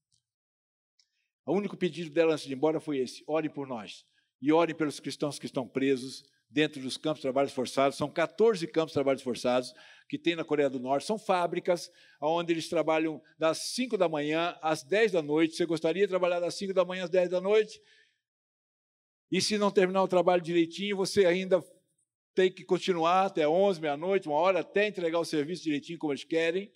[1.45, 4.05] O único pedido dela antes de ir embora foi esse: ore por nós.
[4.41, 7.97] E ore pelos cristãos que estão presos dentro dos campos de trabalhos forçados.
[7.97, 9.73] São 14 campos de trabalhos forçados
[10.07, 11.05] que tem na Coreia do Norte.
[11.05, 15.55] São fábricas onde eles trabalham das 5 da manhã às 10 da noite.
[15.55, 17.79] Você gostaria de trabalhar das 5 da manhã às 10 da noite?
[19.31, 21.63] E se não terminar o trabalho direitinho, você ainda
[22.33, 26.23] tem que continuar até 11, meia-noite, uma hora, até entregar o serviço direitinho como eles
[26.23, 26.71] querem.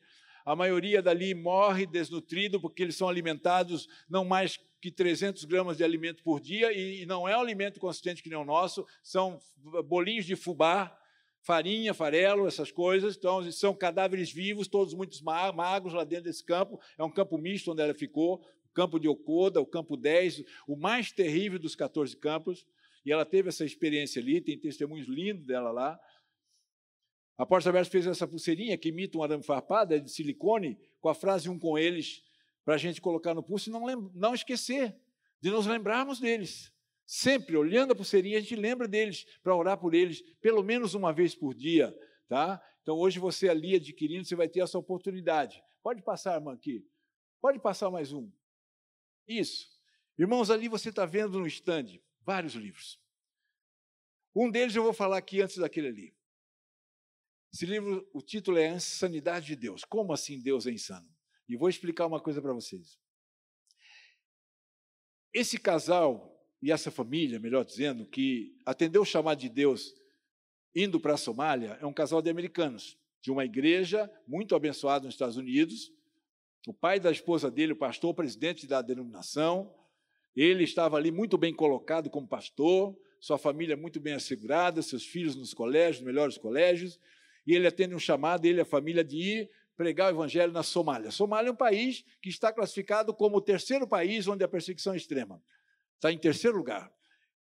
[0.45, 5.83] A maioria dali morre desnutrido porque eles são alimentados não mais que 300 gramas de
[5.85, 9.39] alimento por dia e não é um alimento consistente que nem o nosso, são
[9.85, 10.93] bolinhos de fubá,
[11.41, 13.15] farinha, farelo, essas coisas.
[13.15, 16.81] Então, são cadáveres vivos, todos muito magros lá dentro desse campo.
[16.97, 20.75] É um campo misto onde ela ficou, o campo de Ocoda, o campo 10, o
[20.75, 22.67] mais terrível dos 14 campos.
[23.05, 25.97] E ela teve essa experiência ali, tem testemunhos lindos dela lá.
[27.37, 31.07] A Porta Aberta fez essa pulseirinha que imita um arame farpado, é de silicone, com
[31.07, 32.21] a frase um com eles,
[32.63, 34.95] para a gente colocar no pulso e não, não esquecer
[35.41, 36.73] de nos lembrarmos deles.
[37.05, 41.11] Sempre olhando a pulseirinha, a gente lembra deles para orar por eles, pelo menos uma
[41.11, 41.93] vez por dia,
[42.27, 42.61] tá?
[42.81, 45.61] Então hoje você ali adquirindo, você vai ter essa oportunidade.
[45.81, 46.85] Pode passar, irmã, aqui.
[47.41, 48.31] Pode passar mais um.
[49.27, 49.69] Isso.
[50.17, 52.99] Irmãos, ali você está vendo no stand vários livros.
[54.35, 56.15] Um deles eu vou falar aqui antes daquele ali.
[57.53, 59.83] Esse livro, o título é A Insanidade de Deus.
[59.83, 61.12] Como assim Deus é insano?
[61.53, 62.97] E vou explicar uma coisa para vocês.
[65.31, 69.93] Esse casal e essa família, melhor dizendo, que atendeu o chamado de Deus
[70.75, 75.13] indo para a Somália, é um casal de americanos, de uma igreja muito abençoada nos
[75.13, 75.93] Estados Unidos.
[76.67, 79.71] O pai da esposa dele, o pastor, presidente da denominação,
[80.35, 85.35] ele estava ali muito bem colocado como pastor, sua família muito bem assegurada, seus filhos
[85.35, 86.99] nos colégios, nos melhores colégios,
[87.45, 90.63] e ele atende um chamado, ele e a família, de ir pregar o evangelho na
[90.63, 91.11] Somália.
[91.11, 94.97] Somália é um país que está classificado como o terceiro país onde a perseguição é
[94.97, 95.41] extrema.
[95.95, 96.91] Está em terceiro lugar.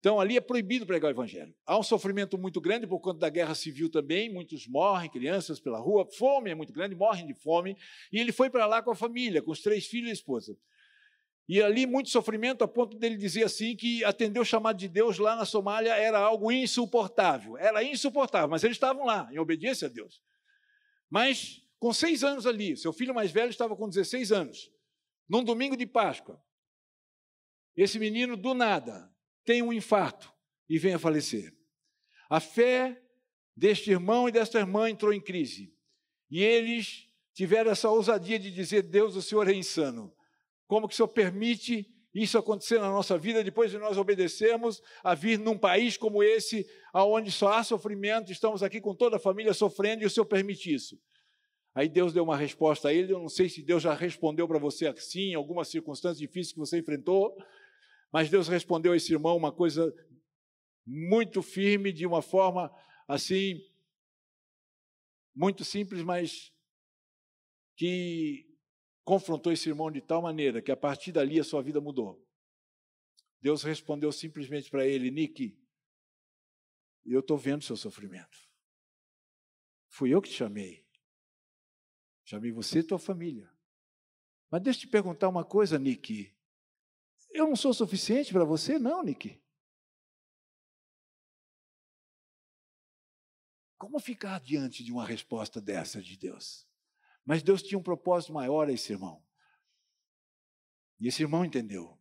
[0.02, 1.54] Então, ali é proibido pregar o evangelho.
[1.64, 5.78] Há um sofrimento muito grande por conta da guerra civil também, muitos morrem, crianças pela
[5.78, 7.76] rua, fome é muito grande, morrem de fome.
[8.12, 10.58] E ele foi para lá com a família, com os três filhos e a esposa.
[11.48, 15.18] E ali muito sofrimento, a ponto dele dizer assim que atender o chamado de Deus
[15.18, 17.56] lá na Somália era algo insuportável.
[17.56, 20.20] Era insuportável, mas eles estavam lá, em obediência a Deus.
[21.08, 24.70] Mas, com seis anos ali, seu filho mais velho estava com 16 anos,
[25.28, 26.40] num domingo de Páscoa,
[27.76, 29.12] esse menino, do nada,
[29.44, 30.32] tem um infarto
[30.68, 31.52] e vem a falecer.
[32.30, 33.02] A fé
[33.56, 35.74] deste irmão e desta irmã entrou em crise.
[36.30, 40.14] E eles tiveram essa ousadia de dizer: Deus, o Senhor é insano.
[40.68, 45.16] Como que o Senhor permite isso acontecer na nossa vida depois de nós obedecermos a
[45.16, 49.52] vir num país como esse, aonde só há sofrimento, estamos aqui com toda a família
[49.52, 50.96] sofrendo e o Senhor permite isso.
[51.74, 54.58] Aí Deus deu uma resposta a ele, eu não sei se Deus já respondeu para
[54.58, 57.34] você assim, em alguma circunstância difícil que você enfrentou,
[58.12, 59.92] mas Deus respondeu a esse irmão uma coisa
[60.86, 62.70] muito firme, de uma forma
[63.08, 63.58] assim,
[65.34, 66.52] muito simples, mas
[67.74, 68.46] que
[69.02, 72.22] confrontou esse irmão de tal maneira que a partir dali a sua vida mudou.
[73.40, 75.58] Deus respondeu simplesmente para ele: Nick,
[77.04, 78.38] eu estou vendo seu sofrimento.
[79.88, 80.86] Fui eu que te chamei.
[82.24, 83.50] Chamei você e tua família.
[84.50, 86.32] Mas deixa eu te perguntar uma coisa, Nick.
[87.30, 89.40] Eu não sou suficiente para você, não, Nick.
[93.78, 96.68] Como ficar diante de uma resposta dessa de Deus?
[97.24, 99.24] Mas Deus tinha um propósito maior a esse irmão.
[101.00, 101.98] E esse irmão entendeu.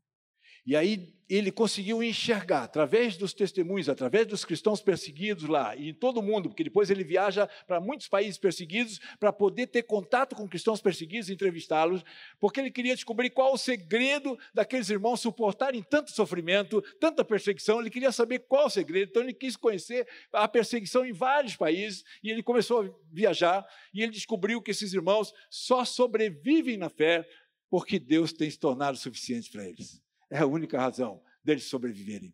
[0.65, 5.93] E aí ele conseguiu enxergar, através dos testemunhos, através dos cristãos perseguidos lá, e em
[5.93, 10.35] todo o mundo, porque depois ele viaja para muitos países perseguidos para poder ter contato
[10.35, 12.03] com cristãos perseguidos e entrevistá-los,
[12.37, 17.79] porque ele queria descobrir qual o segredo daqueles irmãos suportarem tanto sofrimento, tanta perseguição.
[17.79, 22.03] Ele queria saber qual o segredo, então ele quis conhecer a perseguição em vários países,
[22.21, 27.25] e ele começou a viajar, e ele descobriu que esses irmãos só sobrevivem na fé
[27.69, 30.01] porque Deus tem se tornado suficiente para eles.
[30.31, 32.33] É a única razão deles sobreviverem.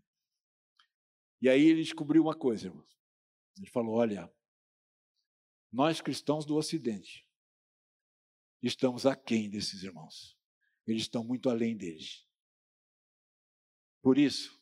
[1.42, 2.98] E aí ele descobriu uma coisa, irmãos.
[3.58, 4.32] Ele falou: olha,
[5.72, 7.28] nós cristãos do Ocidente
[8.62, 10.38] estamos aquém desses irmãos.
[10.86, 12.26] Eles estão muito além deles.
[14.02, 14.58] Por isso,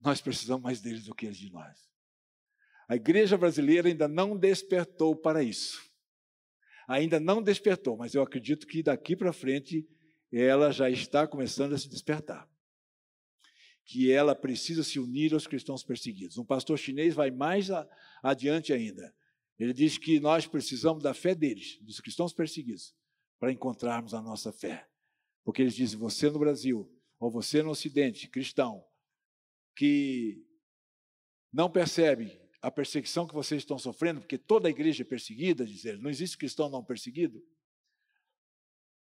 [0.00, 1.88] nós precisamos mais deles do que eles de nós.
[2.88, 5.88] A igreja brasileira ainda não despertou para isso.
[6.88, 9.86] Ainda não despertou, mas eu acredito que daqui para frente
[10.32, 12.48] ela já está começando a se despertar.
[13.84, 16.36] Que ela precisa se unir aos cristãos perseguidos.
[16.36, 17.88] Um pastor chinês vai mais a,
[18.22, 19.14] adiante ainda.
[19.58, 22.94] Ele diz que nós precisamos da fé deles, dos cristãos perseguidos,
[23.40, 24.86] para encontrarmos a nossa fé.
[25.42, 28.84] Porque eles dizem: você no Brasil, ou você no Ocidente, cristão,
[29.74, 30.44] que
[31.52, 35.84] não percebe a perseguição que vocês estão sofrendo, porque toda a igreja é perseguida, diz
[35.84, 37.42] ele, não existe cristão não perseguido.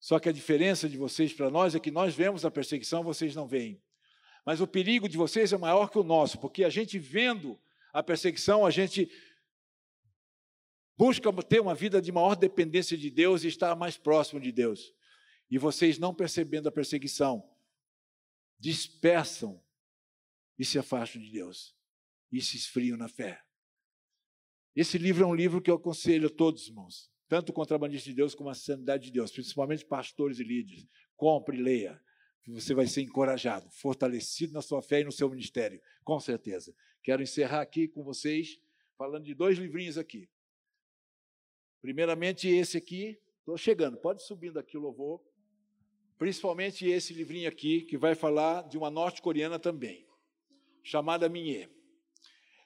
[0.03, 3.37] Só que a diferença de vocês para nós é que nós vemos a perseguição, vocês
[3.37, 3.81] não veem.
[4.45, 7.57] Mas o perigo de vocês é maior que o nosso, porque a gente vendo
[7.93, 9.09] a perseguição, a gente
[10.99, 14.93] busca ter uma vida de maior dependência de Deus e estar mais próximo de Deus.
[15.49, 17.49] E vocês não percebendo a perseguição,
[18.59, 19.63] dispersam
[20.59, 21.77] e se afastam de Deus
[22.33, 23.41] e se esfriam na fé.
[24.75, 28.35] Esse livro é um livro que eu aconselho a todos, irmãos tanto contrabandista de Deus
[28.35, 30.87] como a sanidade de Deus, principalmente pastores e líderes.
[31.17, 32.01] Compre e leia,
[32.49, 36.75] você vai ser encorajado, fortalecido na sua fé e no seu ministério, com certeza.
[37.03, 38.59] Quero encerrar aqui com vocês,
[38.99, 40.29] falando de dois livrinhos aqui.
[41.81, 45.21] Primeiramente, esse aqui, estou chegando, pode subindo aqui o louvor.
[46.19, 50.07] Principalmente esse livrinho aqui, que vai falar de uma norte-coreana também,
[50.83, 51.69] chamada Minhê.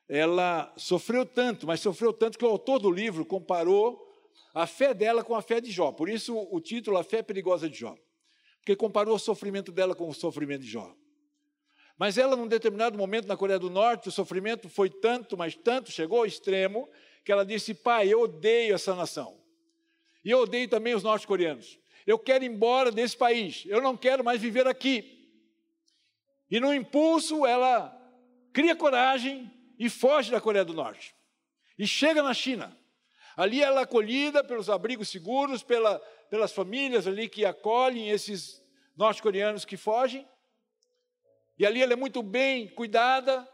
[0.09, 4.06] Ela sofreu tanto, mas sofreu tanto que o autor do livro comparou
[4.57, 5.93] a fé dela com a fé de Jó.
[5.93, 7.95] Por isso o título A Fé Perigosa de Jó.
[8.59, 10.97] Porque comparou o sofrimento dela com o sofrimento de Jó.
[11.99, 15.91] Mas ela, num determinado momento na Coreia do Norte, o sofrimento foi tanto, mas tanto,
[15.91, 16.89] chegou ao extremo,
[17.23, 19.39] que ela disse: Pai, eu odeio essa nação.
[20.25, 21.79] E eu odeio também os norte-coreanos.
[22.07, 23.63] Eu quero ir embora desse país.
[23.67, 25.29] Eu não quero mais viver aqui.
[26.51, 27.95] E no impulso, ela
[28.55, 31.15] cria coragem e foge da Coreia do Norte.
[31.79, 32.75] E chega na China.
[33.37, 35.99] Ali ela é acolhida pelos abrigos seguros, pela,
[36.31, 38.65] pelas famílias ali que acolhem esses
[38.97, 40.27] norte-coreanos que fogem.
[41.59, 43.47] E ali ela é muito bem cuidada.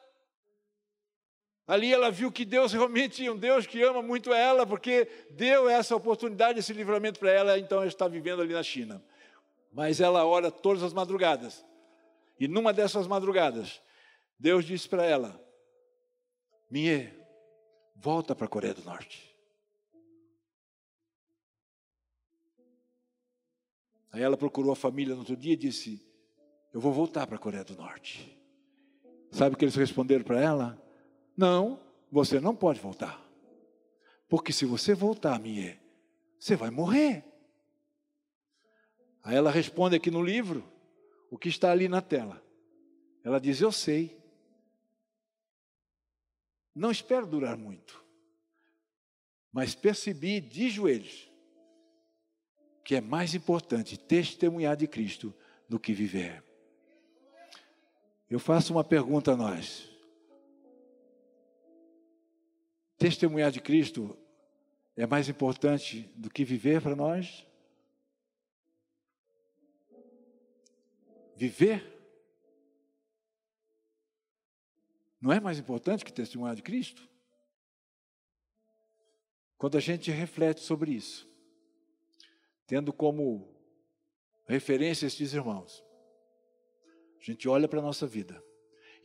[1.66, 5.68] Ali ela viu que Deus realmente é um Deus que ama muito ela, porque deu
[5.68, 9.02] essa oportunidade, esse livramento para ela, então ela está vivendo ali na China.
[9.72, 11.64] Mas ela ora todas as madrugadas.
[12.38, 13.82] E numa dessas madrugadas,
[14.38, 15.40] Deus disse para ela:
[16.70, 17.12] Minha,
[17.96, 19.31] volta para a Coreia do Norte.
[24.12, 26.06] Aí ela procurou a família no outro dia e disse:
[26.72, 28.38] Eu vou voltar para a Coreia do Norte.
[29.30, 30.80] Sabe o que eles responderam para ela?
[31.34, 33.18] Não, você não pode voltar.
[34.28, 35.80] Porque se você voltar, Mie,
[36.38, 37.24] você vai morrer.
[39.22, 40.62] Aí ela responde aqui no livro
[41.30, 42.42] o que está ali na tela.
[43.24, 44.20] Ela diz: Eu sei.
[46.74, 48.02] Não espero durar muito.
[49.50, 51.31] Mas percebi de joelhos
[52.84, 55.34] que é mais importante testemunhar de Cristo
[55.68, 56.42] do que viver.
[58.28, 59.90] Eu faço uma pergunta a nós.
[62.98, 64.16] Testemunhar de Cristo
[64.96, 67.46] é mais importante do que viver para nós?
[71.36, 71.92] Viver?
[75.20, 77.08] Não é mais importante que testemunhar de Cristo?
[79.56, 81.31] Quando a gente reflete sobre isso,
[82.72, 83.54] tendo como
[84.46, 85.84] referência estes irmãos.
[87.20, 88.42] A gente olha para a nossa vida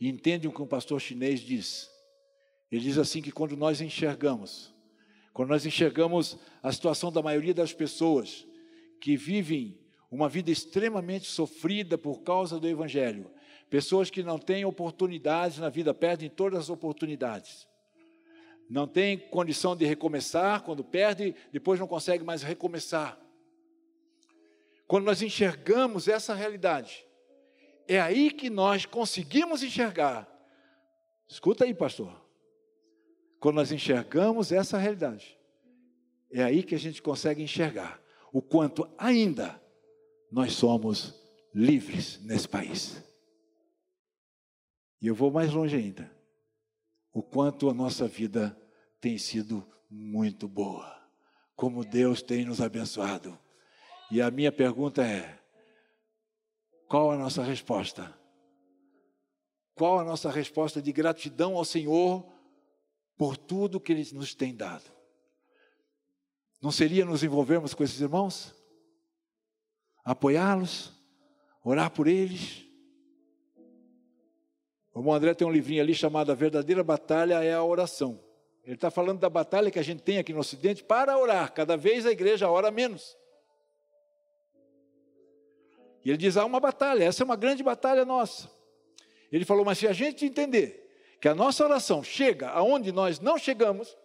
[0.00, 1.86] e entende o que um pastor chinês diz:
[2.72, 4.74] Ele diz assim que quando nós enxergamos,
[5.34, 8.46] quando nós enxergamos a situação da maioria das pessoas
[9.02, 9.78] que vivem
[10.10, 13.30] uma vida extremamente sofrida por causa do Evangelho,
[13.68, 17.68] pessoas que não têm oportunidades na vida, perdem todas as oportunidades,
[18.70, 23.27] não têm condição de recomeçar, quando perde, depois não consegue mais recomeçar.
[24.88, 27.06] Quando nós enxergamos essa realidade,
[27.86, 30.26] é aí que nós conseguimos enxergar.
[31.28, 32.10] Escuta aí, pastor.
[33.38, 35.38] Quando nós enxergamos essa realidade,
[36.32, 39.62] é aí que a gente consegue enxergar o quanto ainda
[40.32, 41.14] nós somos
[41.54, 43.02] livres nesse país.
[45.02, 46.10] E eu vou mais longe ainda.
[47.12, 48.58] O quanto a nossa vida
[49.00, 50.96] tem sido muito boa.
[51.54, 53.38] Como Deus tem nos abençoado.
[54.10, 55.38] E a minha pergunta é:
[56.88, 58.16] qual a nossa resposta?
[59.74, 62.26] Qual a nossa resposta de gratidão ao Senhor
[63.16, 64.90] por tudo que Ele nos tem dado?
[66.60, 68.54] Não seria nos envolvermos com esses irmãos?
[70.04, 70.92] Apoiá-los?
[71.62, 72.64] Orar por eles?
[74.94, 78.18] O irmão André tem um livrinho ali chamado A Verdadeira Batalha é a Oração.
[78.64, 81.52] Ele está falando da batalha que a gente tem aqui no Ocidente para orar.
[81.52, 83.16] Cada vez a igreja ora menos.
[86.04, 88.50] E ele diz: há uma batalha, essa é uma grande batalha nossa.
[89.30, 90.84] Ele falou: mas se a gente entender
[91.20, 93.96] que a nossa oração chega aonde nós não chegamos,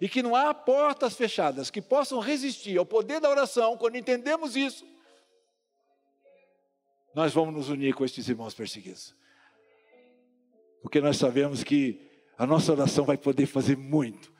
[0.00, 4.56] e que não há portas fechadas que possam resistir ao poder da oração, quando entendemos
[4.56, 4.86] isso,
[7.14, 9.14] nós vamos nos unir com estes irmãos perseguidos.
[10.80, 14.32] Porque nós sabemos que a nossa oração vai poder fazer muito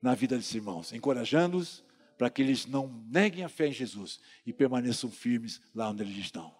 [0.00, 1.84] na vida desses irmãos, encorajando-os
[2.16, 6.16] para que eles não neguem a fé em Jesus e permaneçam firmes lá onde eles
[6.16, 6.56] estão.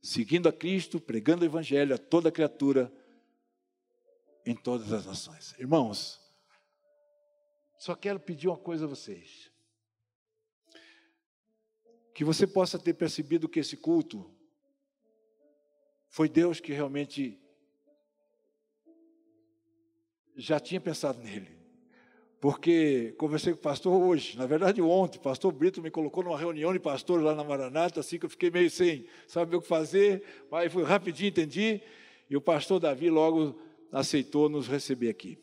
[0.00, 2.92] Seguindo a Cristo, pregando o Evangelho a toda criatura
[4.46, 5.54] em todas as nações.
[5.58, 6.20] Irmãos,
[7.78, 9.50] só quero pedir uma coisa a vocês.
[12.14, 14.34] Que você possa ter percebido que esse culto
[16.08, 17.38] foi Deus que realmente
[20.34, 21.57] já tinha pensado nele.
[22.40, 26.38] Porque conversei com o pastor hoje, na verdade ontem, o pastor Brito me colocou numa
[26.38, 29.66] reunião de pastores lá na Maranata, assim que eu fiquei meio sem saber o que
[29.66, 31.80] fazer, mas foi rapidinho, entendi,
[32.30, 33.58] e o pastor Davi logo
[33.90, 35.36] aceitou nos receber aqui.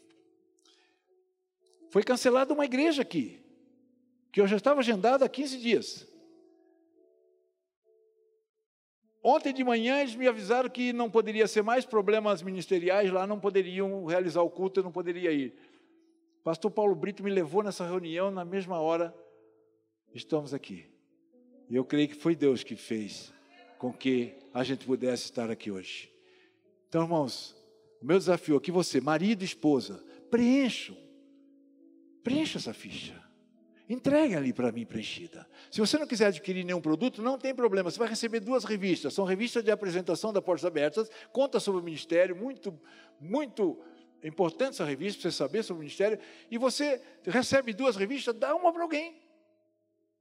[1.90, 3.42] Foi cancelada uma igreja aqui,
[4.32, 6.08] que eu já estava agendada há 15 dias.
[9.22, 13.40] Ontem de manhã eles me avisaram que não poderia ser mais problemas ministeriais lá, não
[13.40, 15.54] poderiam realizar o culto, eu não poderia ir.
[16.46, 19.12] Pastor Paulo Brito me levou nessa reunião, na mesma hora
[20.14, 20.86] estamos aqui.
[21.68, 23.34] E eu creio que foi Deus que fez
[23.80, 26.08] com que a gente pudesse estar aqui hoje.
[26.88, 27.56] Então, irmãos,
[28.00, 30.96] o meu desafio aqui, você, marido e esposa, preencham,
[32.24, 33.20] preencha essa ficha.
[33.90, 35.48] Entregue ali para mim preenchida.
[35.72, 37.90] Se você não quiser adquirir nenhum produto, não tem problema.
[37.90, 39.16] Você vai receber duas revistas.
[39.16, 41.10] São revistas de apresentação da Portas Abertas.
[41.32, 42.36] Conta sobre o ministério.
[42.36, 42.80] Muito,
[43.20, 43.80] muito
[44.24, 46.20] importante essa revista para você saber sobre o ministério.
[46.50, 49.22] E você recebe duas revistas, dá uma para alguém.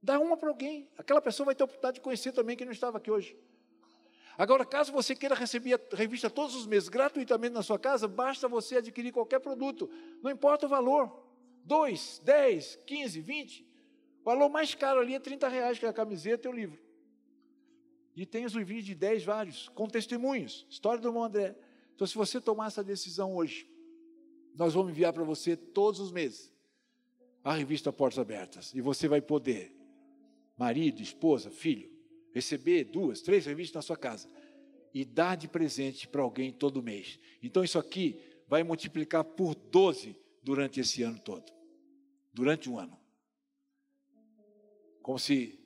[0.01, 0.89] Dá uma para alguém.
[0.97, 3.35] Aquela pessoa vai ter a oportunidade de conhecer também quem não estava aqui hoje.
[4.37, 8.47] Agora, caso você queira receber a revista todos os meses gratuitamente na sua casa, basta
[8.47, 9.89] você adquirir qualquer produto.
[10.21, 11.23] Não importa o valor.
[11.63, 13.61] 2, 10, 15, 20.
[14.21, 16.79] O valor mais caro ali é 30 reais, que é a camiseta e o livro.
[18.15, 20.65] E tem os livrinhos de 10 vários, com testemunhos.
[20.69, 21.55] História do irmão André.
[21.95, 23.67] Então, se você tomar essa decisão hoje,
[24.55, 26.53] nós vamos enviar para você todos os meses
[27.43, 28.73] a revista Portas Abertas.
[28.73, 29.75] E você vai poder,
[30.57, 31.89] marido, esposa, filho,
[32.33, 34.27] receber duas, três revistas na sua casa
[34.93, 37.19] e dar de presente para alguém todo mês.
[37.43, 41.55] Então, isso aqui vai multiplicar por 12 durante esse ano todo
[42.35, 42.99] durante um ano.
[45.01, 45.57] Como se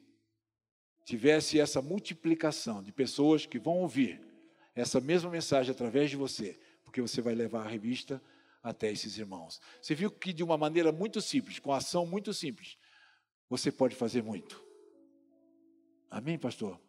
[1.03, 4.21] tivesse essa multiplicação de pessoas que vão ouvir
[4.75, 8.21] essa mesma mensagem através de você, porque você vai levar a revista
[8.61, 9.59] até esses irmãos.
[9.81, 12.77] Você viu que de uma maneira muito simples, com ação muito simples,
[13.49, 14.63] você pode fazer muito.
[16.09, 16.79] Amém, pastor?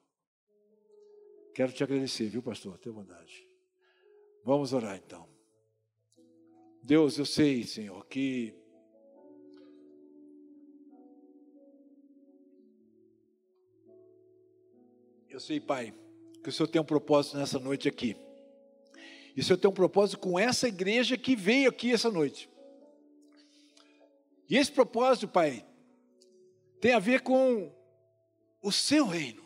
[1.55, 2.79] Quero te agradecer, viu, pastor?
[2.79, 3.47] Tenha bondade.
[4.45, 5.29] Vamos orar então.
[6.83, 8.55] Deus, eu sei, Senhor, que
[15.29, 15.95] Eu sei, Pai,
[16.43, 18.17] que o Senhor tem um propósito nessa noite aqui.
[19.41, 22.47] E o Senhor tem um propósito com essa igreja que veio aqui essa noite.
[24.51, 25.65] E esse propósito, Pai,
[26.79, 27.75] tem a ver com
[28.61, 29.43] o seu reino.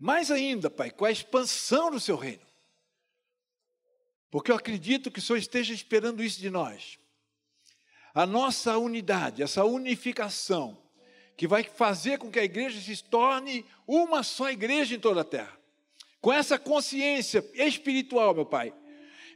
[0.00, 2.40] Mais ainda, Pai, com a expansão do seu reino.
[4.30, 6.98] Porque eu acredito que o Senhor esteja esperando isso de nós.
[8.14, 10.82] A nossa unidade, essa unificação,
[11.36, 15.24] que vai fazer com que a igreja se torne uma só igreja em toda a
[15.24, 15.57] terra.
[16.20, 18.74] Com essa consciência espiritual, meu Pai,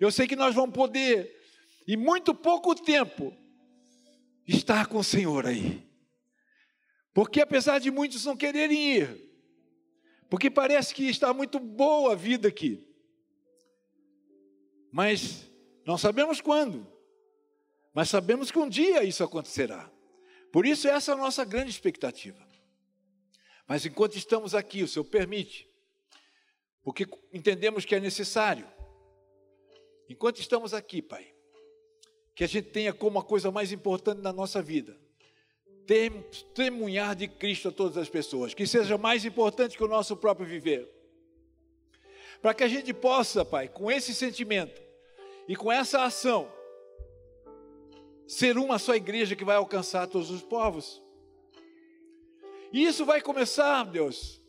[0.01, 1.41] eu sei que nós vamos poder,
[1.87, 3.37] em muito pouco tempo,
[4.47, 5.87] estar com o Senhor aí.
[7.15, 9.31] Porque apesar de muitos não quererem ir,
[10.29, 12.85] porque parece que está muito boa a vida aqui,
[14.91, 15.49] mas
[15.87, 16.87] não sabemos quando,
[17.95, 19.91] mas sabemos que um dia isso acontecerá.
[20.51, 22.47] Por isso, essa é a nossa grande expectativa.
[23.67, 25.67] Mas enquanto estamos aqui, o Senhor permite,
[26.83, 28.67] porque entendemos que é necessário.
[30.09, 31.33] Enquanto estamos aqui, Pai,
[32.35, 34.99] que a gente tenha como a coisa mais importante da nossa vida,
[35.87, 40.47] testemunhar de Cristo a todas as pessoas, que seja mais importante que o nosso próprio
[40.47, 40.89] viver.
[42.41, 44.83] Para que a gente possa, Pai, com esse sentimento
[45.47, 46.51] e com essa ação,
[48.27, 51.01] ser uma só igreja que vai alcançar todos os povos.
[52.73, 54.42] E isso vai começar, Deus,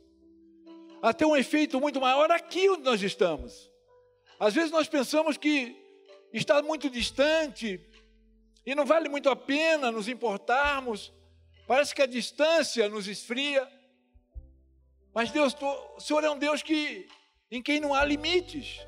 [1.04, 3.70] a ter um efeito muito maior aqui onde nós estamos.
[4.40, 5.76] Às vezes nós pensamos que
[6.32, 7.86] está muito distante
[8.66, 11.12] e não vale muito a pena nos importarmos.
[11.68, 13.70] Parece que a distância nos esfria.
[15.14, 17.06] Mas Deus, o Senhor é um Deus que
[17.52, 18.80] em quem não há limites.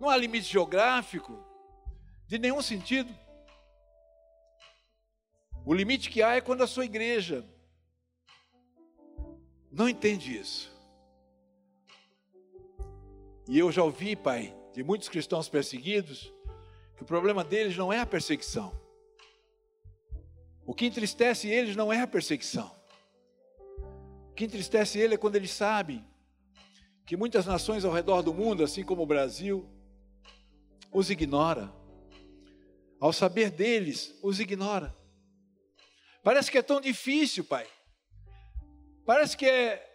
[0.00, 1.38] Não há limite geográfico
[2.26, 3.14] de nenhum sentido.
[5.66, 7.46] O limite que há é quando a sua igreja
[9.70, 10.69] não entende isso.
[13.50, 16.32] E eu já ouvi, Pai, de muitos cristãos perseguidos,
[16.96, 18.72] que o problema deles não é a perseguição.
[20.64, 22.70] O que entristece eles não é a perseguição.
[24.30, 26.06] O que entristece ele é quando eles sabem
[27.04, 29.68] que muitas nações ao redor do mundo, assim como o Brasil,
[30.92, 31.72] os ignora.
[33.00, 34.96] Ao saber deles, os ignora.
[36.22, 37.66] Parece que é tão difícil, Pai.
[39.04, 39.92] Parece que é,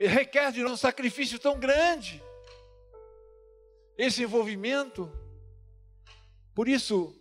[0.00, 2.26] requer de nós um sacrifício tão grande.
[3.98, 5.10] Esse envolvimento.
[6.54, 7.20] Por isso,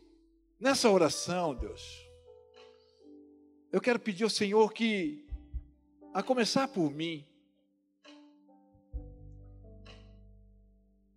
[0.60, 2.08] nessa oração, Deus,
[3.72, 5.28] eu quero pedir ao Senhor que,
[6.14, 7.26] a começar por mim,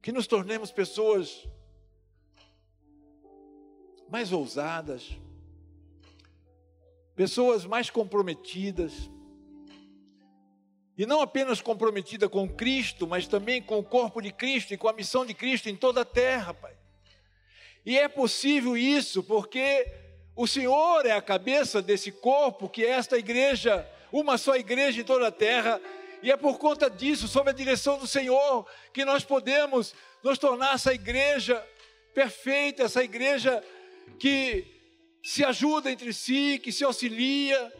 [0.01, 1.47] que nos tornemos pessoas
[4.09, 5.11] mais ousadas,
[7.15, 9.11] pessoas mais comprometidas,
[10.97, 14.89] e não apenas comprometida com Cristo, mas também com o corpo de Cristo e com
[14.89, 16.75] a missão de Cristo em toda a terra, Pai.
[17.85, 19.87] E é possível isso porque
[20.37, 25.05] o Senhor é a cabeça desse corpo, que é esta igreja, uma só igreja em
[25.05, 25.81] toda a terra,
[26.23, 30.75] e é por conta disso, sob a direção do Senhor, que nós podemos nos tornar
[30.75, 31.67] essa igreja
[32.15, 33.63] perfeita, essa igreja
[34.19, 34.67] que
[35.23, 37.73] se ajuda entre si, que se auxilia,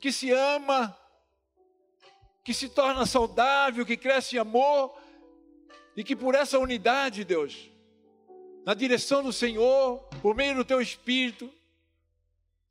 [0.00, 0.96] que se ama,
[2.50, 4.92] que se torna saudável, que cresce em amor,
[5.96, 7.70] e que por essa unidade, Deus,
[8.66, 11.48] na direção do Senhor, por meio do teu Espírito,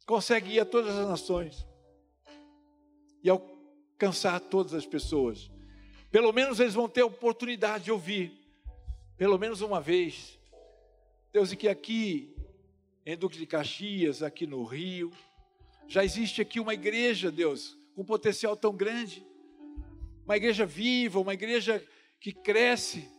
[0.06, 1.66] consegue ir a todas as nações
[3.24, 5.50] e alcançar todas as pessoas.
[6.12, 8.34] Pelo menos eles vão ter a oportunidade de ouvir,
[9.16, 10.38] pelo menos uma vez.
[11.32, 12.36] Deus, e que aqui
[13.06, 15.10] em Duque de Caxias, aqui no Rio.
[15.88, 19.29] Já existe aqui uma igreja, Deus, com potencial tão grande.
[20.30, 21.84] Uma igreja viva, uma igreja
[22.20, 23.10] que cresce.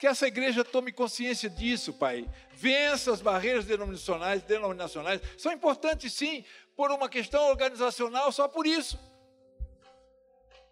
[0.00, 2.26] Que essa igreja tome consciência disso, Pai.
[2.50, 5.20] Vença as barreiras denominacionais, denominacionais.
[5.36, 8.98] São importantes, sim, por uma questão organizacional, só por isso.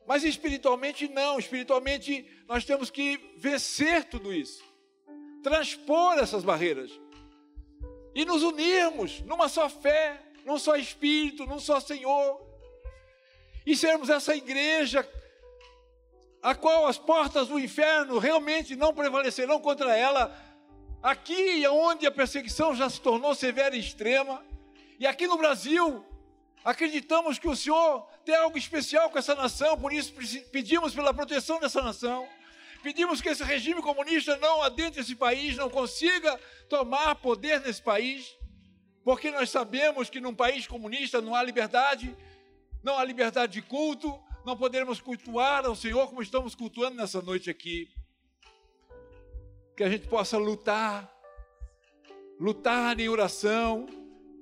[0.07, 1.39] Mas espiritualmente, não.
[1.39, 4.65] Espiritualmente, nós temos que vencer tudo isso
[5.43, 6.99] transpor essas barreiras
[8.15, 12.52] e nos unirmos numa só fé, num só Espírito, num só Senhor,
[13.65, 15.09] e sermos essa igreja
[16.43, 20.37] a qual as portas do inferno realmente não prevalecerão contra ela,
[21.03, 24.45] aqui onde a perseguição já se tornou severa e extrema,
[24.99, 26.05] e aqui no Brasil,
[26.65, 30.13] acreditamos que o Senhor tem algo especial com essa nação, por isso
[30.51, 32.29] pedimos pela proteção dessa nação.
[32.83, 36.39] Pedimos que esse regime comunista não adentre esse país, não consiga
[36.69, 38.37] tomar poder nesse país,
[39.05, 42.17] porque nós sabemos que num país comunista não há liberdade,
[42.83, 47.49] não há liberdade de culto, não podemos cultuar ao Senhor como estamos cultuando nessa noite
[47.49, 47.89] aqui.
[49.77, 51.11] Que a gente possa lutar,
[52.39, 53.87] lutar em oração,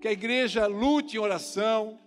[0.00, 1.98] que a igreja lute em oração,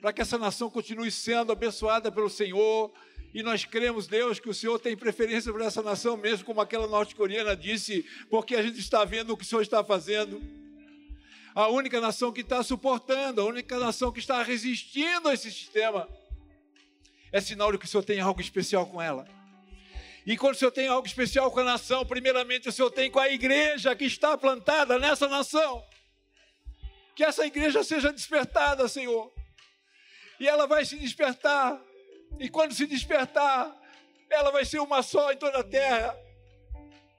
[0.00, 2.92] para que essa nação continue sendo abençoada pelo Senhor
[3.36, 6.86] E nós cremos, Deus, que o Senhor tem preferência por essa nação, mesmo como aquela
[6.86, 10.40] norte-coreana disse, porque a gente está vendo o que o Senhor está fazendo.
[11.56, 16.06] A única nação que está suportando, a única nação que está resistindo a esse sistema.
[17.32, 19.26] É sinal de que o Senhor tem algo especial com ela.
[20.26, 23.18] E quando o Senhor tem algo especial com a nação, primeiramente o Senhor tem com
[23.18, 25.82] a igreja que está plantada nessa nação.
[27.14, 29.32] Que essa igreja seja despertada, Senhor.
[30.38, 31.82] E ela vai se despertar.
[32.38, 33.74] E quando se despertar,
[34.28, 36.14] ela vai ser uma só em toda a terra.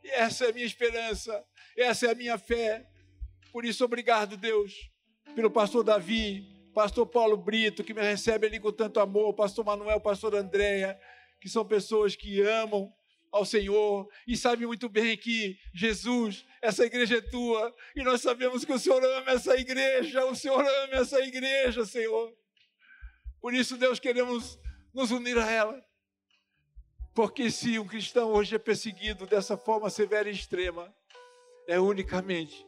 [0.03, 1.43] E essa é a minha esperança,
[1.75, 2.85] essa é a minha fé.
[3.57, 4.87] Por isso, obrigado, Deus,
[5.33, 9.99] pelo pastor Davi, pastor Paulo Brito, que me recebe ali com tanto amor, pastor Manuel,
[9.99, 10.95] pastor Andréia,
[11.41, 12.93] que são pessoas que amam
[13.31, 18.63] ao Senhor e sabe muito bem que Jesus, essa igreja é tua, e nós sabemos
[18.63, 22.31] que o Senhor ama essa igreja, o Senhor ama essa igreja, Senhor.
[23.41, 24.59] Por isso, Deus, queremos
[24.93, 25.83] nos unir a ela.
[27.15, 30.93] Porque se um cristão hoje é perseguido dessa forma severa e extrema,
[31.67, 32.67] é unicamente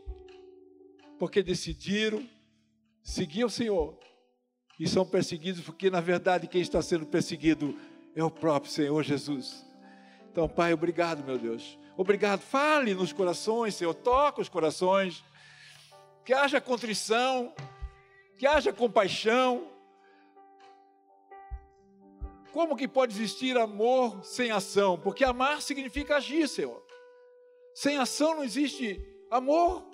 [1.20, 2.28] porque decidiram
[3.04, 4.00] seguir o Senhor
[4.80, 7.78] e são perseguidos porque, na verdade, quem está sendo perseguido
[8.16, 9.66] é o próprio Senhor Jesus.
[10.32, 11.78] Então, Pai, obrigado, meu Deus.
[11.98, 12.40] Obrigado.
[12.40, 13.94] Fale nos corações, Senhor.
[13.94, 15.24] Toca os corações.
[16.24, 17.54] Que haja contrição.
[18.38, 19.68] Que haja compaixão.
[22.54, 24.98] Como que pode existir amor sem ação?
[24.98, 26.82] Porque amar significa agir, Senhor.
[27.76, 29.89] Sem ação não existe amor.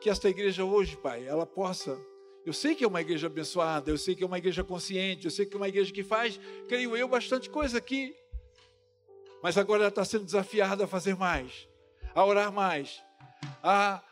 [0.00, 1.98] Que esta igreja hoje, Pai, ela possa
[2.44, 5.30] eu sei que é uma igreja abençoada, eu sei que é uma igreja consciente, eu
[5.30, 8.16] sei que é uma igreja que faz, creio eu, bastante coisa aqui.
[9.42, 11.68] Mas agora ela está sendo desafiada a fazer mais,
[12.14, 13.02] a orar mais,
[13.62, 14.02] a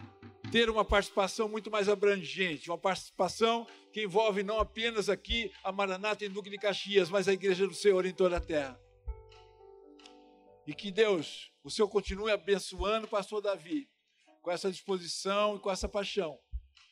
[0.53, 6.25] ter uma participação muito mais abrangente, uma participação que envolve não apenas aqui a Maranata
[6.25, 8.79] em Duque de Caxias, mas a igreja do Senhor em toda a terra.
[10.67, 13.89] E que Deus, o Senhor continue abençoando o pastor Davi,
[14.43, 16.39] com essa disposição e com essa paixão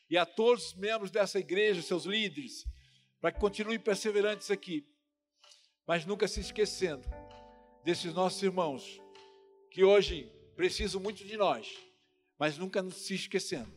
[0.09, 2.65] e a todos os membros dessa igreja, seus líderes,
[3.19, 4.87] para que continuem perseverantes aqui,
[5.85, 7.07] mas nunca se esquecendo
[7.83, 9.01] desses nossos irmãos
[9.71, 11.77] que hoje precisam muito de nós,
[12.37, 13.75] mas nunca se esquecendo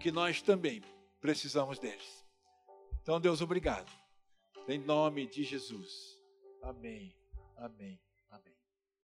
[0.00, 0.82] que nós também
[1.20, 2.24] precisamos deles.
[3.02, 3.90] Então, Deus, obrigado.
[4.66, 6.18] Em nome de Jesus.
[6.62, 7.14] Amém.
[7.56, 8.00] Amém.